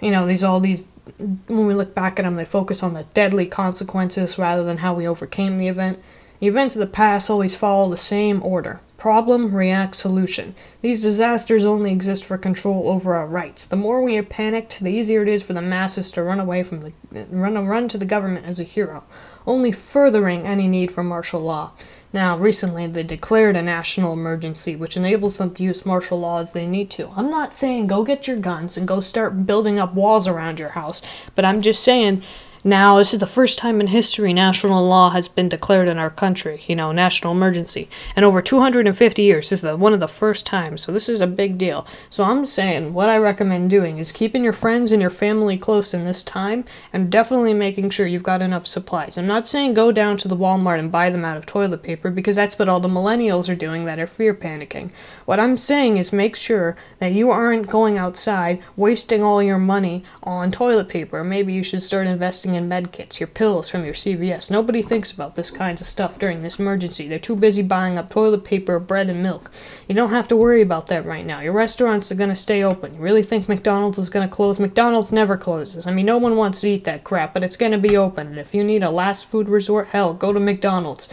You 0.01 0.11
know, 0.11 0.27
these 0.27 0.45
all 0.45 0.61
these 0.61 0.89
when 1.19 1.67
we 1.67 1.75
look 1.75 1.95
back 1.95 2.19
at 2.19 2.23
them, 2.23 2.37
they 2.37 2.45
focus 2.45 2.83
on 2.83 2.95
the 2.95 3.05
deadly 3.15 3.47
consequences 3.47 4.39
rather 4.39 4.65
than 4.65 4.79
how 4.79 4.95
we 4.95 5.07
overcame 5.07 5.59
the 5.59 5.69
event. 5.69 6.03
The 6.41 6.47
events 6.47 6.77
of 6.77 6.81
the 6.81 6.87
past 6.87 7.31
always 7.31 7.57
follow 7.57 7.91
the 7.91 7.97
same 7.97 8.43
order 8.43 8.81
problem, 9.05 9.55
react, 9.55 9.95
solution. 9.95 10.55
These 10.81 11.03
disasters 11.03 11.67
only 11.67 11.93
exist 11.93 12.25
for 12.25 12.39
control 12.39 12.89
over 12.89 13.15
our 13.15 13.27
rights. 13.27 13.67
The 13.67 13.77
more 13.77 14.01
we 14.01 14.17
are 14.17 14.23
panicked, 14.23 14.81
the 14.81 14.89
easier 14.89 15.21
it 15.21 15.29
is 15.29 15.43
for 15.43 15.53
the 15.53 15.61
masses 15.61 16.11
to 16.13 16.23
run 16.23 16.41
away 16.41 16.63
from 16.63 16.81
the 16.81 17.27
run 17.31 17.67
run 17.67 17.87
to 17.89 17.99
the 17.99 18.07
government 18.07 18.47
as 18.47 18.59
a 18.59 18.63
hero, 18.63 19.05
only 19.47 19.73
furthering 19.73 20.47
any 20.47 20.69
need 20.69 20.91
for 20.91 21.05
martial 21.05 21.41
law. 21.41 21.73
Now, 22.15 22.39
recently 22.39 22.87
they 22.87 23.03
declared 23.03 23.57
a 23.57 23.63
national 23.63 24.15
emergency, 24.15 24.75
which 24.75 24.97
enables 24.97 25.37
them 25.37 25.53
to 25.55 25.63
use 25.63 25.85
martial 25.85 26.21
law 26.21 26.39
as 26.39 26.55
they 26.55 26.67
need 26.67 26.89
to. 26.93 27.11
I'm 27.15 27.29
not 27.29 27.55
saying 27.55 27.89
go 27.89 28.05
get 28.05 28.27
your 28.27 28.39
guns 28.39 28.79
and 28.79 28.89
go 28.89 29.01
start 29.01 29.45
building 29.45 29.79
up 29.79 29.93
walls 29.93 30.27
around 30.27 30.59
your 30.59 30.71
house, 30.71 31.03
but 31.35 31.45
I'm 31.45 31.61
just 31.61 31.85
saying 31.85 32.23
now, 32.67 32.97
this 32.97 33.13
is 33.13 33.21
the 33.21 33.27
first 33.27 33.59
time 33.59 33.79
in 33.79 33.89
history 33.89 34.33
national 34.33 34.89
law 34.89 35.11
has 35.11 35.29
been 35.29 35.51
declared 35.51 35.87
in 35.87 35.99
our 35.99 36.09
country, 36.09 36.63
you 36.67 36.75
know, 36.75 36.93
national 36.93 37.35
emergency. 37.35 37.91
And 38.17 38.25
over 38.25 38.41
250 38.41 39.21
years, 39.21 39.51
this 39.51 39.59
is 39.59 39.61
the, 39.61 39.77
one 39.77 39.93
of 39.93 40.01
the 40.01 40.09
first 40.09 40.47
times, 40.47 40.81
so 40.81 40.91
this 40.91 41.11
is 41.11 41.21
a 41.21 41.27
big 41.27 41.59
deal. 41.59 41.87
So 42.09 42.25
I'm 42.25 42.47
saying 42.47 42.95
what 42.95 43.11
I 43.11 43.19
recommend 43.19 43.69
doing 43.69 43.99
is 43.99 44.13
keeping 44.13 44.43
your 44.43 44.55
friends 44.55 44.93
and 44.93 45.03
your 45.03 45.11
family 45.11 45.59
close 45.59 45.93
in 45.93 46.07
this 46.07 46.23
time 46.23 46.65
and 46.91 47.13
definitely 47.13 47.53
making 47.53 47.91
sure 47.91 48.07
you've 48.07 48.23
got 48.23 48.41
enough 48.41 48.67
supplies. 48.67 49.19
I'm 49.19 49.27
not 49.27 49.47
saying 49.47 49.75
go 49.75 49.93
down 49.93 50.17
to 50.17 50.29
the 50.29 50.37
Walmart 50.37 50.79
and 50.79 50.91
buy 50.91 51.11
them 51.11 51.23
out 51.23 51.37
of 51.37 51.45
toilet 51.45 51.83
paper 51.83 52.11
because 52.11 52.37
that's 52.37 52.59
what 52.59 52.71
all 52.71 52.81
the 52.81 52.89
millennials 52.89 53.51
are 53.51 53.55
doing 53.55 53.85
that 53.85 53.99
are 53.99 54.07
fear 54.07 54.33
panicking. 54.33 54.91
What 55.27 55.39
I'm 55.39 55.59
saying 55.59 55.99
is 55.99 56.15
make 56.15 56.35
sure 56.35 56.79
that 56.99 57.13
you 57.13 57.31
aren't 57.31 57.69
going 57.69 57.99
outside 57.99 58.63
wasting 58.75 59.23
all 59.23 59.43
your 59.43 59.59
money 59.59 60.03
on 60.23 60.51
toilet 60.51 60.89
paper. 60.89 61.23
Maybe 61.23 61.53
you 61.53 61.63
should 61.63 61.83
start 61.83 62.07
investing 62.07 62.54
in 62.55 62.69
med 62.69 62.93
kits, 62.93 63.21
your 63.21 63.27
pills 63.27 63.69
from 63.69 63.85
your 63.85 63.95
CVS. 63.95 64.51
Nobody 64.51 64.81
thinks 64.81 65.11
about 65.11 65.35
this 65.35 65.51
kinds 65.51 65.81
of 65.81 65.87
stuff 65.87 66.19
during 66.19 66.43
this 66.43 66.59
emergency. 66.59 67.09
They're 67.09 67.19
too 67.19 67.37
busy 67.37 67.63
buying 67.63 67.99
up 67.99 68.11
toilet 68.11 68.45
paper, 68.45 68.79
bread, 68.79 69.11
and 69.11 69.23
milk. 69.23 69.51
You 69.89 69.95
don't 69.95 70.11
have 70.11 70.29
to 70.29 70.37
worry 70.37 70.63
about 70.63 70.87
that 70.87 71.05
right 71.05 71.27
now. 71.27 71.41
Your 71.41 71.53
restaurants 71.53 72.11
are 72.11 72.17
going 72.17 72.31
to 72.31 72.37
stay 72.37 72.63
open. 72.63 72.95
You 72.95 73.01
really 73.01 73.23
think 73.23 73.49
McDonald's 73.49 73.99
is 73.99 74.11
going 74.11 74.29
to 74.29 74.35
close? 74.35 74.59
McDonald's 74.59 75.13
never 75.13 75.37
closes. 75.37 75.87
I 75.87 75.93
mean, 75.93 76.07
no 76.07 76.19
one 76.19 76.37
wants 76.37 76.61
to 76.63 76.71
eat 76.71 76.85
that 76.85 77.05
crap, 77.05 77.35
but 77.35 77.45
it's 77.45 77.57
going 77.57 77.73
to 77.73 77.79
be 77.79 77.97
open. 77.97 78.29
And 78.29 78.39
if 78.39 78.55
you 78.55 78.65
need 78.65 78.83
a 78.83 78.91
last 78.91 79.27
food 79.27 79.49
resort, 79.49 79.89
hell, 79.89 80.15
go 80.15 80.33
to 80.33 80.41
McDonald's. 80.41 81.09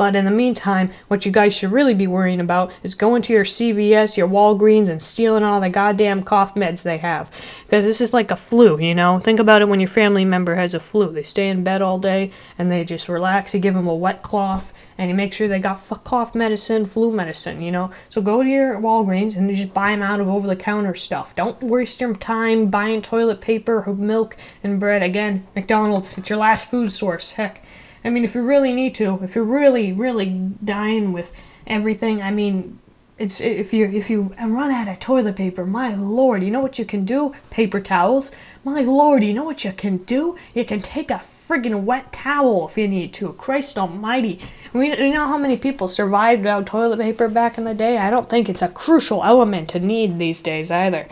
But 0.00 0.16
in 0.16 0.24
the 0.24 0.30
meantime, 0.30 0.90
what 1.08 1.26
you 1.26 1.30
guys 1.30 1.52
should 1.52 1.72
really 1.72 1.92
be 1.92 2.06
worrying 2.06 2.40
about 2.40 2.72
is 2.82 2.94
going 2.94 3.20
to 3.20 3.34
your 3.34 3.44
CVS, 3.44 4.16
your 4.16 4.28
Walgreens, 4.28 4.88
and 4.88 5.02
stealing 5.02 5.42
all 5.44 5.60
the 5.60 5.68
goddamn 5.68 6.22
cough 6.22 6.54
meds 6.54 6.84
they 6.84 6.96
have. 6.96 7.30
Because 7.64 7.84
this 7.84 8.00
is 8.00 8.14
like 8.14 8.30
a 8.30 8.36
flu, 8.36 8.80
you 8.80 8.94
know? 8.94 9.18
Think 9.18 9.38
about 9.38 9.60
it 9.60 9.68
when 9.68 9.78
your 9.78 9.90
family 9.90 10.24
member 10.24 10.54
has 10.54 10.72
a 10.72 10.80
flu. 10.80 11.12
They 11.12 11.22
stay 11.22 11.50
in 11.50 11.64
bed 11.64 11.82
all 11.82 11.98
day 11.98 12.30
and 12.56 12.72
they 12.72 12.82
just 12.82 13.10
relax. 13.10 13.52
You 13.52 13.60
give 13.60 13.74
them 13.74 13.88
a 13.88 13.94
wet 13.94 14.22
cloth 14.22 14.72
and 14.96 15.10
you 15.10 15.14
make 15.14 15.34
sure 15.34 15.48
they 15.48 15.58
got 15.58 15.86
cough 16.02 16.34
medicine, 16.34 16.86
flu 16.86 17.12
medicine, 17.12 17.60
you 17.60 17.70
know? 17.70 17.90
So 18.08 18.22
go 18.22 18.42
to 18.42 18.48
your 18.48 18.78
Walgreens 18.78 19.36
and 19.36 19.50
you 19.50 19.56
just 19.58 19.74
buy 19.74 19.90
them 19.90 20.00
out 20.00 20.20
of 20.20 20.28
over 20.28 20.46
the 20.46 20.56
counter 20.56 20.94
stuff. 20.94 21.36
Don't 21.36 21.62
waste 21.62 22.00
your 22.00 22.14
time 22.14 22.70
buying 22.70 23.02
toilet 23.02 23.42
paper, 23.42 23.84
milk, 23.92 24.38
and 24.64 24.80
bread. 24.80 25.02
Again, 25.02 25.46
McDonald's, 25.54 26.16
it's 26.16 26.30
your 26.30 26.38
last 26.38 26.70
food 26.70 26.90
source. 26.90 27.32
Heck. 27.32 27.62
I 28.04 28.10
mean, 28.10 28.24
if 28.24 28.34
you 28.34 28.42
really 28.42 28.72
need 28.72 28.94
to, 28.96 29.20
if 29.22 29.34
you're 29.34 29.44
really, 29.44 29.92
really 29.92 30.30
dying 30.64 31.12
with 31.12 31.32
everything, 31.66 32.22
I 32.22 32.30
mean, 32.30 32.78
it's 33.18 33.38
if 33.38 33.74
you 33.74 33.84
if 33.86 34.08
you 34.08 34.34
run 34.40 34.70
out 34.70 34.88
of 34.88 34.98
toilet 34.98 35.36
paper, 35.36 35.66
my 35.66 35.94
lord, 35.94 36.42
you 36.42 36.50
know 36.50 36.60
what 36.60 36.78
you 36.78 36.86
can 36.86 37.04
do? 37.04 37.34
Paper 37.50 37.78
towels, 37.78 38.30
my 38.64 38.80
lord, 38.80 39.22
you 39.22 39.34
know 39.34 39.44
what 39.44 39.62
you 39.62 39.72
can 39.72 39.98
do? 39.98 40.38
You 40.54 40.64
can 40.64 40.80
take 40.80 41.10
a 41.10 41.20
friggin' 41.46 41.82
wet 41.82 42.12
towel 42.12 42.66
if 42.68 42.78
you 42.78 42.88
need 42.88 43.12
to. 43.14 43.34
Christ 43.34 43.76
Almighty, 43.76 44.40
we 44.72 44.88
you 44.88 45.12
know 45.12 45.26
how 45.26 45.36
many 45.36 45.58
people 45.58 45.86
survived 45.86 46.40
without 46.40 46.66
toilet 46.66 46.98
paper 46.98 47.28
back 47.28 47.58
in 47.58 47.64
the 47.64 47.74
day? 47.74 47.98
I 47.98 48.08
don't 48.08 48.30
think 48.30 48.48
it's 48.48 48.62
a 48.62 48.68
crucial 48.68 49.22
element 49.22 49.68
to 49.70 49.80
need 49.80 50.18
these 50.18 50.40
days 50.40 50.70
either. 50.70 51.06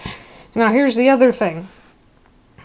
Now 0.55 0.73
here's 0.73 0.97
the 0.97 1.11
other 1.11 1.31
thing 1.31 1.69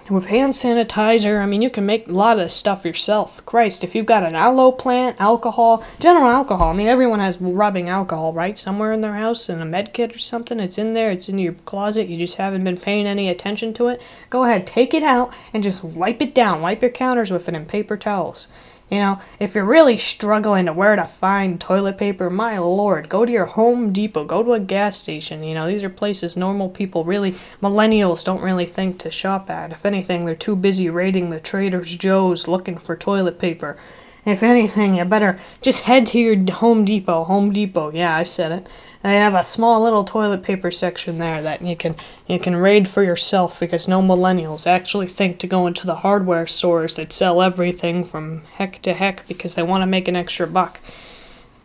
with 0.10 0.26
hand 0.26 0.54
sanitizer, 0.54 1.42
I 1.42 1.46
mean, 1.46 1.62
you 1.62 1.70
can 1.70 1.86
make 1.86 2.08
a 2.08 2.12
lot 2.12 2.40
of 2.40 2.52
stuff 2.52 2.84
yourself. 2.84 3.46
Christ, 3.46 3.84
if 3.84 3.96
you've 3.96 4.06
got 4.06 4.24
an 4.24 4.36
aloe 4.36 4.72
plant, 4.72 5.20
alcohol, 5.20 5.84
general 6.00 6.30
alcohol, 6.30 6.70
I 6.70 6.74
mean, 6.74 6.88
everyone 6.88 7.20
has 7.20 7.40
rubbing 7.40 7.88
alcohol, 7.88 8.34
right? 8.34 8.58
Somewhere 8.58 8.92
in 8.92 9.02
their 9.02 9.14
house, 9.14 9.50
in 9.50 9.62
a 9.62 9.66
med 9.66 9.94
kit 9.94 10.14
or 10.14 10.20
something. 10.20 10.60
It's 10.60 10.78
in 10.78 10.94
there, 10.94 11.12
it's 11.12 11.30
in 11.30 11.38
your 11.38 11.54
closet, 11.54 12.08
you 12.08 12.18
just 12.18 12.36
haven't 12.36 12.64
been 12.64 12.78
paying 12.78 13.08
any 13.08 13.30
attention 13.30 13.74
to 13.76 13.88
it. 13.88 14.02
Go 14.30 14.44
ahead, 14.44 14.68
take 14.68 14.94
it 14.94 15.04
out 15.04 15.34
and 15.54 15.64
just 15.64 15.84
wipe 15.84 16.22
it 16.22 16.36
down. 16.36 16.62
Wipe 16.62 16.82
your 16.82 16.92
counters 16.92 17.32
with 17.32 17.48
it 17.48 17.56
in 17.56 17.66
paper 17.66 17.96
towels. 17.96 18.48
You 18.94 19.00
know, 19.00 19.20
if 19.40 19.56
you're 19.56 19.66
really 19.66 19.98
struggling 19.98 20.68
to 20.68 20.74
where 20.74 20.96
to 20.96 21.06
find 21.06 21.60
toilet 21.60 21.98
paper, 21.98 22.30
my 22.30 22.60
lord, 22.60 23.10
go 23.10 23.26
to 23.26 23.32
your 23.32 23.48
Home 23.48 23.92
Depot, 23.92 24.24
go 24.24 24.44
to 24.44 24.54
a 24.54 24.60
gas 24.60 24.96
station. 24.98 25.42
You 25.42 25.56
know, 25.56 25.68
these 25.68 25.84
are 25.84 25.90
places 25.90 26.38
normal 26.38 26.70
people 26.70 27.04
really, 27.04 27.32
millennials 27.60 28.24
don't 28.24 28.44
really 28.44 28.68
think 28.68 29.00
to 29.00 29.10
shop 29.10 29.50
at. 29.50 29.72
If 29.72 29.84
anything, 29.84 30.26
they're 30.26 30.36
too 30.36 30.56
busy 30.56 30.92
raiding 30.92 31.32
the 31.32 31.40
Trader 31.40 31.82
Joe's 31.82 32.48
looking 32.48 32.78
for 32.78 32.96
toilet 32.96 33.40
paper. 33.40 33.78
If 34.26 34.44
anything, 34.44 34.98
you 34.98 35.06
better 35.06 35.40
just 35.60 35.82
head 35.86 36.06
to 36.08 36.20
your 36.20 36.52
Home 36.54 36.86
Depot. 36.86 37.24
Home 37.24 37.52
Depot, 37.52 37.92
yeah, 37.92 38.16
I 38.16 38.22
said 38.22 38.52
it. 38.52 38.68
They 39.04 39.16
have 39.16 39.34
a 39.36 39.44
small 39.44 39.84
little 39.84 40.06
toilet 40.06 40.44
paper 40.44 40.72
section 40.72 41.18
there 41.18 41.42
that 41.42 41.62
you 41.62 41.76
can 41.76 41.96
you 42.26 42.40
can 42.40 42.56
raid 42.56 42.88
for 42.88 43.04
yourself 43.04 43.60
because 43.60 43.86
no 43.86 44.02
millennials 44.02 44.66
actually 44.66 45.10
think 45.10 45.40
to 45.40 45.48
go 45.48 45.68
into 45.68 45.86
the 45.86 45.96
hardware 45.96 46.48
stores 46.48 46.96
that 46.96 47.12
sell 47.12 47.42
everything 47.42 48.06
from 48.06 48.44
heck 48.54 48.82
to 48.84 48.94
heck 48.94 49.28
because 49.28 49.56
they 49.56 49.64
want 49.64 49.82
to 49.82 49.88
make 49.88 50.08
an 50.08 50.16
extra 50.16 50.48
buck. 50.48 50.80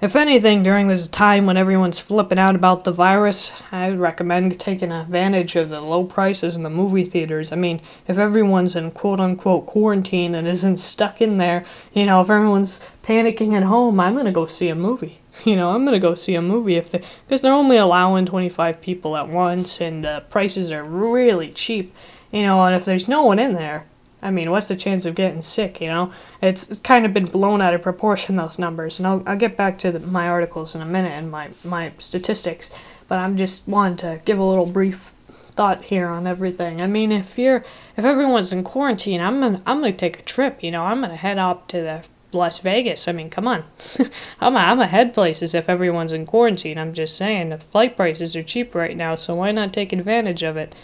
If 0.01 0.17
anything, 0.17 0.65
during 0.65 0.89
this 0.89 1.07
time 1.07 1.47
when 1.47 1.57
everyone's 1.57 2.01
flipping 2.01 2.39
out 2.41 2.57
about 2.57 2.83
the 2.83 2.93
virus, 2.93 3.53
I 3.71 3.91
would 3.91 4.01
recommend 4.01 4.59
taking 4.59 4.91
advantage 4.91 5.55
of 5.55 5.69
the 5.69 5.81
low 5.81 6.05
prices 6.05 6.57
in 6.57 6.65
the 6.65 6.71
movie 6.71 7.05
theaters. 7.05 7.53
I 7.53 7.57
mean, 7.57 7.81
if 8.09 8.19
everyone's 8.19 8.75
in 8.75 8.91
quote 8.91 9.21
unquote 9.21 9.67
quarantine 9.67 10.35
and 10.35 10.49
isn't 10.49 10.79
stuck 10.79 11.21
in 11.21 11.39
there, 11.39 11.65
you 11.93 12.05
know, 12.07 12.21
if 12.21 12.31
everyone's 12.31 12.81
panicking 13.05 13.55
at 13.55 13.65
home, 13.65 14.01
I'm 14.01 14.17
gonna 14.17 14.33
go 14.33 14.47
see 14.47 14.69
a 14.69 14.75
movie. 14.75 15.21
You 15.45 15.57
know, 15.57 15.71
I'm 15.71 15.85
gonna 15.85 15.99
go 15.99 16.15
see 16.15 16.35
a 16.35 16.43
movie 16.43 16.77
if 16.77 16.91
they 16.91 17.03
because 17.27 17.41
they're 17.41 17.53
only 17.53 17.77
allowing 17.77 18.27
25 18.27 18.81
people 18.81 19.17
at 19.17 19.29
once 19.29 19.81
and 19.81 20.05
the 20.05 20.25
prices 20.31 20.71
are 20.71 20.85
really 20.85 21.51
cheap. 21.51 21.95
You 22.33 22.43
know, 22.43 22.63
and 22.63 22.75
if 22.75 22.85
there's 22.85 23.09
no 23.09 23.23
one 23.23 23.39
in 23.39 23.55
there, 23.55 23.87
I 24.21 24.31
mean, 24.31 24.51
what's 24.51 24.69
the 24.69 24.77
chance 24.77 25.07
of 25.07 25.15
getting 25.15 25.43
sick? 25.43 25.81
You 25.81 25.89
know, 25.89 26.13
it's, 26.43 26.69
it's 26.71 26.81
kind 26.81 27.07
of 27.07 27.15
been 27.15 27.27
blown 27.27 27.63
out 27.63 27.73
of 27.73 27.83
proportion 27.83 28.37
those 28.37 28.59
numbers, 28.59 28.99
and 28.99 29.07
I'll, 29.07 29.23
I'll 29.27 29.37
get 29.37 29.57
back 29.57 29.79
to 29.79 29.93
the, 29.93 30.01
my 30.01 30.29
articles 30.29 30.75
in 30.75 30.83
a 30.83 30.87
minute 30.87 31.13
and 31.13 31.31
my 31.31 31.51
my 31.65 31.93
statistics. 31.99 32.71
But 33.07 33.19
I'm 33.19 33.37
just 33.37 33.67
wanting 33.67 33.97
to 33.99 34.21
give 34.25 34.39
a 34.39 34.45
little 34.45 34.67
brief 34.67 35.13
thought 35.53 35.85
here 35.85 36.09
on 36.09 36.27
everything. 36.27 36.83
I 36.83 36.87
mean, 36.87 37.13
if 37.13 37.39
you're 37.39 37.65
if 37.97 38.05
everyone's 38.05 38.53
in 38.53 38.65
quarantine, 38.65 39.21
I'm 39.21 39.41
gonna 39.41 39.63
I'm 39.67 39.81
gonna 39.81 39.93
take 39.93 40.19
a 40.19 40.23
trip. 40.23 40.63
You 40.63 40.73
know, 40.73 40.85
I'm 40.85 41.01
gonna 41.01 41.17
head 41.17 41.39
up 41.39 41.69
to 41.69 41.81
the 41.81 42.03
Las 42.33 42.59
Vegas. 42.59 43.09
I 43.09 43.13
mean, 43.13 43.31
come 43.31 43.47
on. 43.49 43.65
I'm, 44.41 44.55
a, 44.55 44.59
I'm 44.59 44.81
ahead 44.81 45.15
places 45.15 45.55
if 45.55 45.69
everyone's 45.69 46.13
in 46.13 46.27
quarantine. 46.27 46.79
I'm 46.79 46.93
just 46.93 47.17
saying, 47.17 47.49
the 47.49 47.59
flight 47.59 47.97
prices 47.97 48.37
are 48.37 48.43
cheap 48.43 48.75
right 48.75 48.97
now, 48.97 49.15
so 49.15 49.35
why 49.35 49.53
not 49.53 49.73
take 49.73 49.93
advantage 49.93 50.43
of 50.43 50.57
it? 50.57 50.75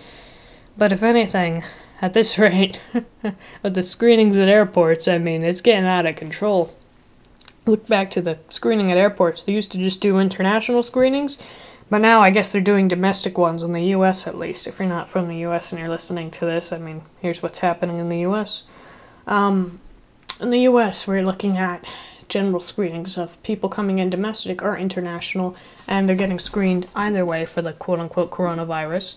But 0.76 0.92
if 0.92 1.02
anything, 1.02 1.62
at 2.00 2.12
this 2.12 2.38
rate, 2.38 2.80
with 3.62 3.74
the 3.74 3.82
screenings 3.82 4.38
at 4.38 4.48
airports, 4.48 5.08
I 5.08 5.18
mean, 5.18 5.42
it's 5.42 5.60
getting 5.60 5.86
out 5.86 6.06
of 6.06 6.16
control. 6.16 6.74
Look 7.66 7.86
back 7.86 8.10
to 8.12 8.22
the 8.22 8.38
screening 8.50 8.90
at 8.90 8.98
airports. 8.98 9.42
They 9.42 9.52
used 9.52 9.72
to 9.72 9.78
just 9.78 10.00
do 10.00 10.18
international 10.18 10.82
screenings, 10.82 11.38
but 11.88 11.98
now 11.98 12.20
I 12.20 12.30
guess 12.30 12.52
they're 12.52 12.60
doing 12.60 12.88
domestic 12.88 13.38
ones 13.38 13.62
in 13.62 13.72
the 13.72 13.84
US 13.96 14.26
at 14.26 14.36
least. 14.36 14.66
If 14.66 14.78
you're 14.78 14.88
not 14.88 15.08
from 15.08 15.28
the 15.28 15.38
US 15.46 15.72
and 15.72 15.80
you're 15.80 15.88
listening 15.88 16.30
to 16.32 16.44
this, 16.44 16.72
I 16.72 16.78
mean, 16.78 17.02
here's 17.20 17.42
what's 17.42 17.60
happening 17.60 17.98
in 17.98 18.10
the 18.10 18.20
US. 18.20 18.64
Um, 19.26 19.80
in 20.40 20.50
the 20.50 20.60
US, 20.60 21.06
we're 21.06 21.24
looking 21.24 21.56
at 21.56 21.84
general 22.28 22.60
screenings 22.60 23.16
of 23.16 23.40
people 23.42 23.68
coming 23.68 23.98
in 23.98 24.10
domestic 24.10 24.62
or 24.62 24.76
international, 24.76 25.56
and 25.86 26.08
they're 26.08 26.16
getting 26.16 26.38
screened 26.38 26.86
either 26.94 27.24
way 27.24 27.44
for 27.44 27.62
the 27.62 27.72
quote 27.72 28.00
unquote 28.00 28.30
coronavirus. 28.30 29.16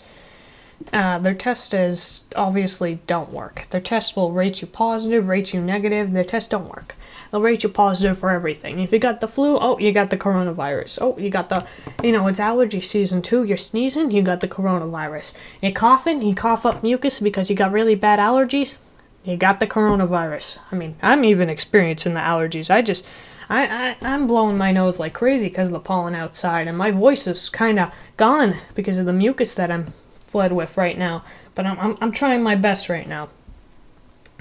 uh, 0.93 1.17
their 1.17 1.33
tests 1.33 1.73
is 1.73 2.25
obviously 2.35 2.99
don't 3.07 3.31
work. 3.33 3.65
Their 3.71 3.81
test 3.81 4.15
will 4.15 4.31
rate 4.31 4.61
you 4.61 4.67
positive, 4.67 5.27
rate 5.27 5.53
you 5.53 5.61
negative. 5.61 6.13
Their 6.13 6.23
tests 6.23 6.49
don't 6.49 6.69
work. 6.69 6.95
They'll 7.31 7.41
rate 7.41 7.63
you 7.63 7.69
positive 7.69 8.17
for 8.19 8.29
everything. 8.29 8.79
If 8.79 8.91
you 8.91 8.99
got 8.99 9.19
the 9.19 9.27
flu, 9.27 9.57
oh, 9.57 9.79
you 9.79 9.91
got 9.91 10.11
the 10.11 10.17
coronavirus. 10.17 10.99
Oh, 11.01 11.17
you 11.17 11.31
got 11.31 11.49
the, 11.49 11.65
you 12.03 12.11
know, 12.11 12.27
it's 12.27 12.39
allergy 12.39 12.81
season 12.81 13.23
too. 13.23 13.43
You're 13.43 13.57
sneezing, 13.57 14.11
you 14.11 14.21
got 14.21 14.41
the 14.41 14.47
coronavirus. 14.47 15.35
You're 15.61 15.71
coughing, 15.71 16.21
you 16.21 16.35
cough 16.35 16.65
up 16.65 16.83
mucus 16.83 17.19
because 17.19 17.49
you 17.49 17.55
got 17.55 17.71
really 17.71 17.95
bad 17.95 18.19
allergies. 18.19 18.77
You 19.27 19.35
got 19.35 19.59
the 19.59 19.67
coronavirus. 19.67 20.59
I 20.71 20.75
mean, 20.75 20.95
I'm 21.01 21.25
even 21.25 21.49
experiencing 21.49 22.13
the 22.13 22.21
allergies. 22.21 22.69
I 22.69 22.81
just, 22.81 23.05
I, 23.49 23.67
I 23.67 23.97
I'm 24.01 24.25
blowing 24.25 24.57
my 24.57 24.71
nose 24.71 25.01
like 25.01 25.13
crazy 25.13 25.49
because 25.49 25.67
of 25.67 25.73
the 25.73 25.81
pollen 25.81 26.15
outside, 26.15 26.65
and 26.65 26.77
my 26.77 26.91
voice 26.91 27.27
is 27.27 27.49
kind 27.49 27.77
of 27.77 27.93
gone 28.15 28.55
because 28.73 28.97
of 28.97 29.05
the 29.05 29.11
mucus 29.11 29.53
that 29.55 29.69
I'm 29.69 29.93
fled 30.21 30.53
with 30.53 30.77
right 30.77 30.97
now. 30.97 31.25
But 31.55 31.65
I'm, 31.65 31.77
I'm, 31.77 31.97
I'm 31.99 32.11
trying 32.13 32.41
my 32.41 32.55
best 32.55 32.87
right 32.87 33.05
now. 33.05 33.27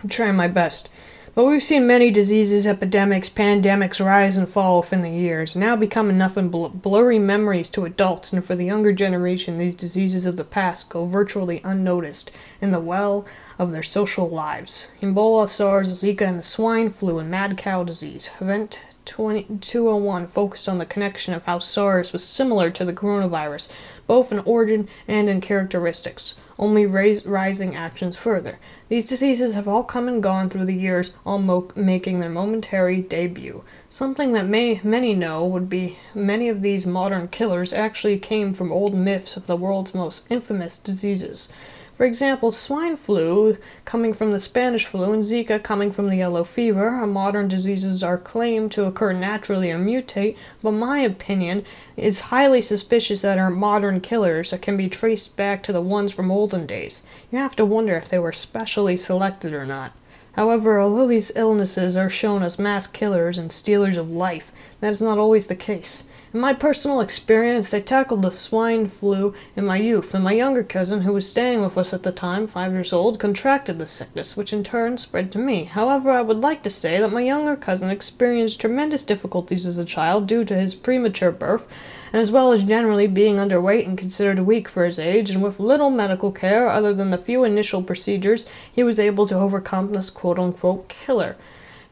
I'm 0.01 0.09
trying 0.09 0.37
my 0.37 0.47
best. 0.47 0.89
But 1.35 1.47
we've 1.47 1.65
seen 1.65 1.87
many 1.87 2.11
diseases, 2.13 2.67
epidemics, 2.67 3.29
pandemics 3.29 4.03
rise 4.03 4.37
and 4.37 4.49
fall 4.49 4.81
within 4.81 5.03
the 5.03 5.11
years, 5.11 5.55
now 5.55 5.77
become 5.77 6.09
enough 6.09 6.39
in 6.39 6.49
bl- 6.49 6.69
blurry 6.69 7.19
memories 7.19 7.69
to 7.71 7.85
adults, 7.85 8.33
and 8.33 8.43
for 8.43 8.55
the 8.55 8.65
younger 8.65 8.93
generation, 8.93 9.59
these 9.59 9.75
diseases 9.75 10.25
of 10.25 10.37
the 10.37 10.45
past 10.45 10.89
go 10.89 11.05
virtually 11.05 11.61
unnoticed 11.65 12.31
in 12.61 12.71
the 12.71 12.81
well 12.81 13.27
of 13.59 13.73
their 13.73 13.83
social 13.83 14.29
lives. 14.29 14.89
Ebola, 15.01 15.49
SARS, 15.49 16.03
Zika, 16.03 16.23
and 16.23 16.39
the 16.39 16.43
swine 16.43 16.91
flu 16.91 17.19
and 17.19 17.31
mad 17.31 17.57
cow 17.57 17.85
disease. 17.85 18.31
Event 18.41 18.83
201 19.07 20.27
focused 20.27 20.69
on 20.69 20.79
the 20.79 20.85
connection 20.85 21.33
of 21.33 21.45
how 21.45 21.59
SARS 21.59 22.13
was 22.13 22.25
similar 22.25 22.71
to 22.71 22.85
the 22.85 22.93
coronavirus, 22.93 23.71
both 24.07 24.33
in 24.33 24.41
origin 24.41 24.89
and 25.07 25.29
in 25.29 25.41
characteristics, 25.41 26.35
only 26.59 26.87
raise, 26.87 27.25
rising 27.25 27.77
actions 27.77 28.17
further. 28.17 28.59
These 28.89 29.07
diseases 29.07 29.55
have 29.55 29.69
all 29.69 29.85
come 29.85 30.09
and 30.09 30.23
gone 30.23 30.51
through 30.51 30.67
the 30.67 30.75
years, 30.75 31.13
all 31.25 31.39
mo- 31.39 31.71
making 31.75 32.21
their 32.21 32.31
momentary 32.31 33.01
debut. 33.01 33.63
Something 33.89 34.33
that 34.33 34.47
may, 34.47 34.81
many 34.83 35.15
know 35.15 35.45
would 35.47 35.69
be 35.69 35.99
many 36.15 36.49
of 36.49 36.63
these 36.63 36.87
modern 36.87 37.29
killers 37.29 37.73
actually 37.73 38.19
came 38.19 38.53
from 38.55 38.73
old 38.73 38.95
myths 38.95 39.37
of 39.37 39.47
the 39.47 39.57
world's 39.57 39.95
most 39.95 40.31
infamous 40.31 40.79
diseases. 40.79 41.53
For 41.97 42.05
example, 42.05 42.51
swine 42.51 42.99
flu 42.99 43.57
coming 43.87 44.13
from 44.13 44.31
the 44.31 44.39
Spanish 44.39 44.85
flu 44.85 45.15
and 45.15 45.23
Zika 45.23 45.63
coming 45.63 45.91
from 45.91 46.09
the 46.09 46.17
yellow 46.17 46.45
fever 46.45 46.91
are 46.91 47.07
modern 47.07 47.49
diseases 47.49 48.03
are 48.03 48.19
claimed 48.19 48.71
to 48.73 48.85
occur 48.85 49.15
naturally 49.15 49.71
or 49.71 49.79
mutate, 49.79 50.37
but 50.61 50.73
my 50.73 50.99
opinion 50.99 51.65
is 51.97 52.29
highly 52.29 52.61
suspicious 52.61 53.23
that 53.23 53.39
our 53.39 53.49
modern 53.49 54.03
killers 54.03 54.53
uh, 54.53 54.59
can 54.59 54.77
be 54.77 54.91
traced 54.91 55.39
back 55.39 55.63
to 55.63 55.73
the 55.73 55.81
ones 55.81 56.13
from 56.13 56.31
olden 56.31 56.67
days. 56.67 57.03
You 57.33 57.39
have 57.39 57.57
to 57.57 57.65
wonder 57.65 57.97
if 57.97 58.11
they 58.11 58.19
were 58.19 58.33
specially 58.33 58.99
selected 58.99 59.55
or 59.55 59.65
not. 59.65 59.93
However, 60.33 60.79
although 60.79 61.09
these 61.09 61.33
illnesses 61.35 61.97
are 61.97 62.11
shown 62.11 62.43
as 62.43 62.59
mass 62.59 62.87
killers 62.87 63.39
and 63.39 63.51
stealers 63.51 63.97
of 63.97 64.11
life, 64.11 64.53
that 64.81 64.91
is 64.91 65.01
not 65.01 65.17
always 65.17 65.47
the 65.47 65.55
case. 65.55 66.05
In 66.37 66.41
my 66.41 66.53
personal 66.53 67.01
experience, 67.01 67.73
I 67.73 67.81
tackled 67.81 68.21
the 68.21 68.31
swine 68.31 68.89
flu 68.89 69.33
in 69.57 69.65
my 69.65 69.79
youth, 69.79 70.13
and 70.13 70.23
my 70.23 70.33
younger 70.33 70.63
cousin, 70.63 71.01
who 71.01 71.15
was 71.15 71.27
staying 71.27 71.63
with 71.63 71.79
us 71.79 71.95
at 71.95 72.03
the 72.03 72.13
time, 72.13 72.47
five 72.47 72.73
years 72.73 72.93
old, 72.93 73.19
contracted 73.19 73.79
the 73.79 73.87
sickness, 73.87 74.37
which 74.37 74.53
in 74.53 74.63
turn 74.63 74.99
spread 74.99 75.33
to 75.33 75.39
me. 75.39 75.65
However, 75.65 76.11
I 76.11 76.21
would 76.21 76.43
like 76.43 76.63
to 76.65 76.69
say 76.69 77.01
that 77.01 77.11
my 77.11 77.23
younger 77.23 77.57
cousin 77.57 77.89
experienced 77.89 78.61
tremendous 78.61 79.03
difficulties 79.03 79.67
as 79.67 79.79
a 79.79 79.85
child 79.87 80.27
due 80.27 80.45
to 80.45 80.55
his 80.55 80.75
premature 80.75 81.33
birth, 81.33 81.67
and 82.13 82.21
as 82.21 82.31
well 82.31 82.53
as 82.53 82.65
generally 82.65 83.07
being 83.07 83.37
underweight 83.37 83.87
and 83.87 83.97
considered 83.97 84.41
weak 84.41 84.69
for 84.69 84.85
his 84.85 84.99
age, 84.99 85.31
and 85.31 85.43
with 85.43 85.59
little 85.59 85.89
medical 85.89 86.31
care 86.31 86.69
other 86.69 86.93
than 86.93 87.09
the 87.09 87.17
few 87.17 87.45
initial 87.45 87.83
procedures, 87.83 88.47
he 88.71 88.83
was 88.83 89.01
able 89.01 89.27
to 89.27 89.39
overcome 89.39 89.95
this 89.95 90.11
quote 90.11 90.39
unquote 90.39 90.87
killer. 90.89 91.35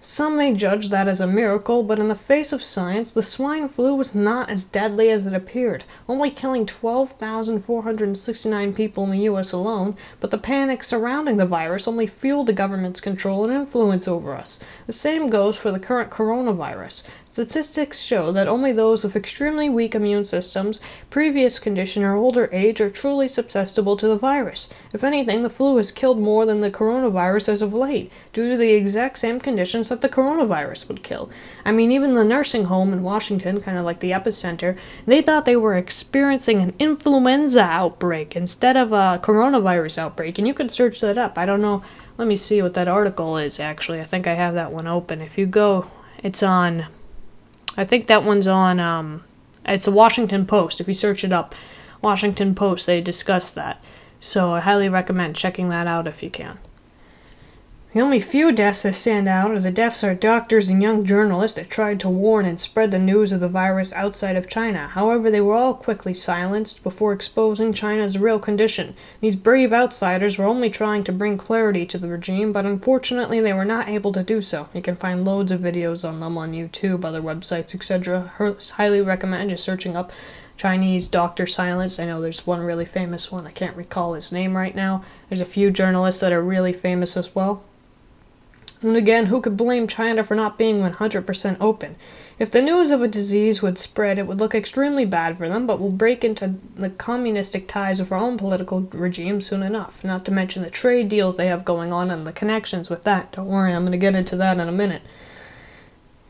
Some 0.07 0.37
may 0.37 0.53
judge 0.53 0.91
that 0.91 1.09
as 1.09 1.23
a 1.23 1.27
miracle, 1.27 1.83
but 1.83 1.99
in 1.99 2.09
the 2.09 2.15
face 2.15 2.53
of 2.53 2.63
science, 2.63 3.11
the 3.11 3.23
swine 3.23 3.71
flu 3.71 3.95
was 3.95 4.15
not 4.15 4.51
as 4.51 4.67
deadly 4.67 5.09
as 5.09 5.27
it 5.27 5.33
appeared, 5.33 5.85
only 6.07 6.31
killing 6.31 6.67
12,469 6.67 8.75
people 8.75 9.05
in 9.05 9.11
the 9.13 9.21
US 9.21 9.53
alone, 9.53 9.97
but 10.21 10.31
the 10.31 10.37
panic 10.37 10.85
surrounding 10.85 11.39
the 11.39 11.47
virus 11.47 11.89
only 11.89 12.07
fueled 12.07 12.49
the 12.49 12.53
government's 12.53 13.01
control 13.01 13.47
and 13.47 13.55
influence 13.55 14.07
over 14.07 14.35
us. 14.35 14.61
The 14.87 14.93
same 14.93 15.29
goes 15.29 15.57
for 15.57 15.73
the 15.73 15.79
current 15.79 16.11
coronavirus. 16.11 17.05
Statistics 17.35 17.99
show 17.99 18.31
that 18.31 18.47
only 18.47 18.71
those 18.71 19.03
with 19.03 19.17
extremely 19.17 19.69
weak 19.69 19.97
immune 19.97 20.25
systems, 20.25 20.81
previous 21.11 21.59
condition, 21.59 22.05
or 22.05 22.15
older 22.15 22.49
age 22.53 22.81
are 22.81 22.89
truly 22.89 23.27
susceptible 23.27 23.97
to 23.97 24.07
the 24.07 24.15
virus. 24.15 24.69
If 24.93 25.03
anything, 25.03 25.43
the 25.43 25.51
flu 25.51 25.77
has 25.79 25.91
killed 25.91 26.21
more 26.21 26.47
than 26.47 26.61
the 26.61 26.71
coronavirus 26.71 27.49
as 27.49 27.61
of 27.61 27.75
late, 27.75 28.13
due 28.33 28.53
to 28.53 28.57
the 28.57 28.75
exact 28.75 29.19
same 29.19 29.41
conditions 29.41 29.89
that 29.89 30.01
the 30.01 30.09
coronavirus 30.09 30.87
would 30.87 31.03
kill. 31.03 31.29
I 31.65 31.73
mean, 31.73 31.91
even 31.91 32.15
the 32.15 32.23
nursing 32.23 32.67
home 32.67 32.93
in 32.93 33.03
Washington, 33.03 33.61
kind 33.61 33.79
of 33.79 33.85
like 33.85 33.99
the 33.99 34.13
epicenter, 34.13 34.79
they 35.05 35.21
thought 35.21 35.45
they 35.45 35.57
were 35.57 35.77
experiencing 35.77 36.61
an 36.61 36.73
influenza 36.79 37.63
outbreak 37.63 38.37
instead 38.37 38.77
of 38.77 38.93
a 38.93 39.21
coronavirus 39.21 39.99
outbreak. 39.99 40.39
And 40.39 40.47
you 40.47 40.55
could 40.55 40.71
search 40.71 41.01
that 41.01 41.19
up. 41.19 41.37
I 41.37 41.47
don't 41.47 41.61
know. 41.61 41.83
Let 42.17 42.29
me 42.29 42.37
see 42.37 42.63
what 42.63 42.75
that 42.75 42.87
article 42.87 43.39
is, 43.39 43.59
actually. 43.59 43.99
I 43.99 44.05
think 44.05 44.29
I 44.29 44.35
have 44.35 44.55
that 44.55 44.71
one 44.71 44.87
open. 44.87 45.21
If 45.21 45.37
you 45.37 45.47
go, 45.47 45.91
it's 46.23 46.45
on 46.45 46.87
I 47.77 47.85
think 47.85 48.07
that 48.07 48.25
one's 48.25 48.47
on. 48.47 48.81
Um, 48.81 49.25
it's 49.67 49.87
the 49.87 49.91
Washington 49.91 50.47
Post. 50.47 50.81
If 50.81 50.89
you 50.89 50.95
search 50.95 51.25
it 51.25 51.33
up, 51.33 51.55
Washington 52.01 52.55
Post, 52.55 52.87
they 52.87 53.01
discuss 53.01 53.53
that. 53.53 53.83
So 54.21 54.53
I 54.53 54.61
highly 54.61 54.89
recommend 54.89 55.37
checking 55.37 55.69
that 55.71 55.87
out 55.87 56.07
if 56.07 56.23
you 56.23 56.31
can. 56.31 56.59
The 57.95 58.01
only 58.01 58.19
few 58.19 58.51
deaths 58.51 58.83
that 58.83 58.97
stand 58.97 59.29
out 59.29 59.53
are 59.53 59.61
the 59.61 59.71
deaths 59.71 60.03
of 60.03 60.19
doctors 60.19 60.69
and 60.69 60.83
young 60.83 61.05
journalists 61.05 61.55
that 61.55 61.71
tried 61.71 62.01
to 62.01 62.09
warn 62.09 62.45
and 62.45 62.59
spread 62.59 62.91
the 62.91 62.99
news 62.99 63.31
of 63.31 63.39
the 63.39 63.47
virus 63.47 63.93
outside 63.93 64.35
of 64.35 64.49
China. 64.49 64.89
However, 64.89 65.31
they 65.31 65.41
were 65.41 65.55
all 65.55 65.75
quickly 65.75 66.13
silenced 66.13 66.83
before 66.83 67.13
exposing 67.13 67.73
China's 67.73 68.19
real 68.19 68.41
condition. 68.41 68.97
These 69.21 69.37
brave 69.37 69.73
outsiders 69.73 70.39
were 70.39 70.45
only 70.45 70.71
trying 70.71 71.05
to 71.05 71.13
bring 71.13 71.39
clarity 71.39 71.87
to 71.87 71.97
the 71.97 72.09
regime, 72.09 72.53
but 72.53 72.67
unfortunately 72.67 73.41
they 73.41 73.53
were 73.53 73.65
not 73.65 73.89
able 73.89 74.11
to 74.15 74.25
do 74.25 74.41
so. 74.41 74.69
You 74.75 74.83
can 74.83 74.97
find 74.97 75.25
loads 75.25 75.53
of 75.53 75.61
videos 75.61 76.07
on 76.07 76.19
them 76.19 76.37
on 76.37 76.51
YouTube, 76.51 77.05
other 77.05 77.23
websites, 77.23 77.77
etc. 77.77 78.33
Highly 78.73 79.03
recommend 79.03 79.51
just 79.51 79.63
searching 79.63 79.95
up 79.95 80.11
Chinese 80.57 81.07
doctor 81.07 81.47
silence. 81.47 82.01
I 82.01 82.07
know 82.07 82.21
there's 82.21 82.45
one 82.45 82.59
really 82.59 82.87
famous 82.87 83.31
one. 83.31 83.47
I 83.47 83.53
can't 83.53 83.77
recall 83.77 84.15
his 84.15 84.33
name 84.33 84.57
right 84.57 84.75
now. 84.75 85.05
There's 85.29 85.41
a 85.41 85.45
few 85.45 85.71
journalists 85.71 86.21
that 86.23 86.33
are 86.33 86.43
really 86.43 86.73
famous 86.73 87.17
as 87.17 87.37
well. 87.37 87.63
And 88.85 88.99
again, 88.99 89.27
who 89.27 89.41
could 89.41 89.57
blame 89.57 89.89
China 89.89 90.23
for 90.23 90.35
not 90.35 90.59
being 90.59 90.81
100% 90.81 91.57
open? 91.59 91.97
If 92.39 92.51
the 92.51 92.61
news 92.61 92.91
of 92.91 93.01
a 93.01 93.09
disease 93.09 93.63
would 93.63 93.79
spread, 93.79 94.19
it 94.19 94.27
would 94.27 94.39
look 94.39 94.55
extremely 94.55 95.07
bad 95.07 95.39
for 95.39 95.49
them, 95.49 95.67
but 95.67 95.81
will 95.81 95.91
break 95.91 96.23
into 96.23 96.57
the 96.75 96.91
communistic 96.91 97.67
ties 97.67 97.99
of 97.99 98.13
our 98.13 98.19
own 98.19 98.37
political 98.37 98.83
regime 98.93 99.41
soon 99.41 99.63
enough, 99.63 100.05
not 100.05 100.27
to 100.27 100.33
mention 100.33 100.63
the 100.63 100.69
trade 100.69 101.09
deals 101.09 101.37
they 101.37 101.47
have 101.47 101.65
going 101.65 101.95
on 101.95 102.11
and 102.11 102.27
the 102.27 102.33
connections 102.33 102.91
with 102.91 103.05
that. 103.05 103.33
Don't 103.33 103.47
worry, 103.47 103.73
I'm 103.73 103.83
going 103.83 103.93
to 103.93 103.99
get 103.99 104.15
into 104.15 104.37
that 104.37 104.59
in 104.59 104.69
a 104.69 104.73
minute. 104.73 105.03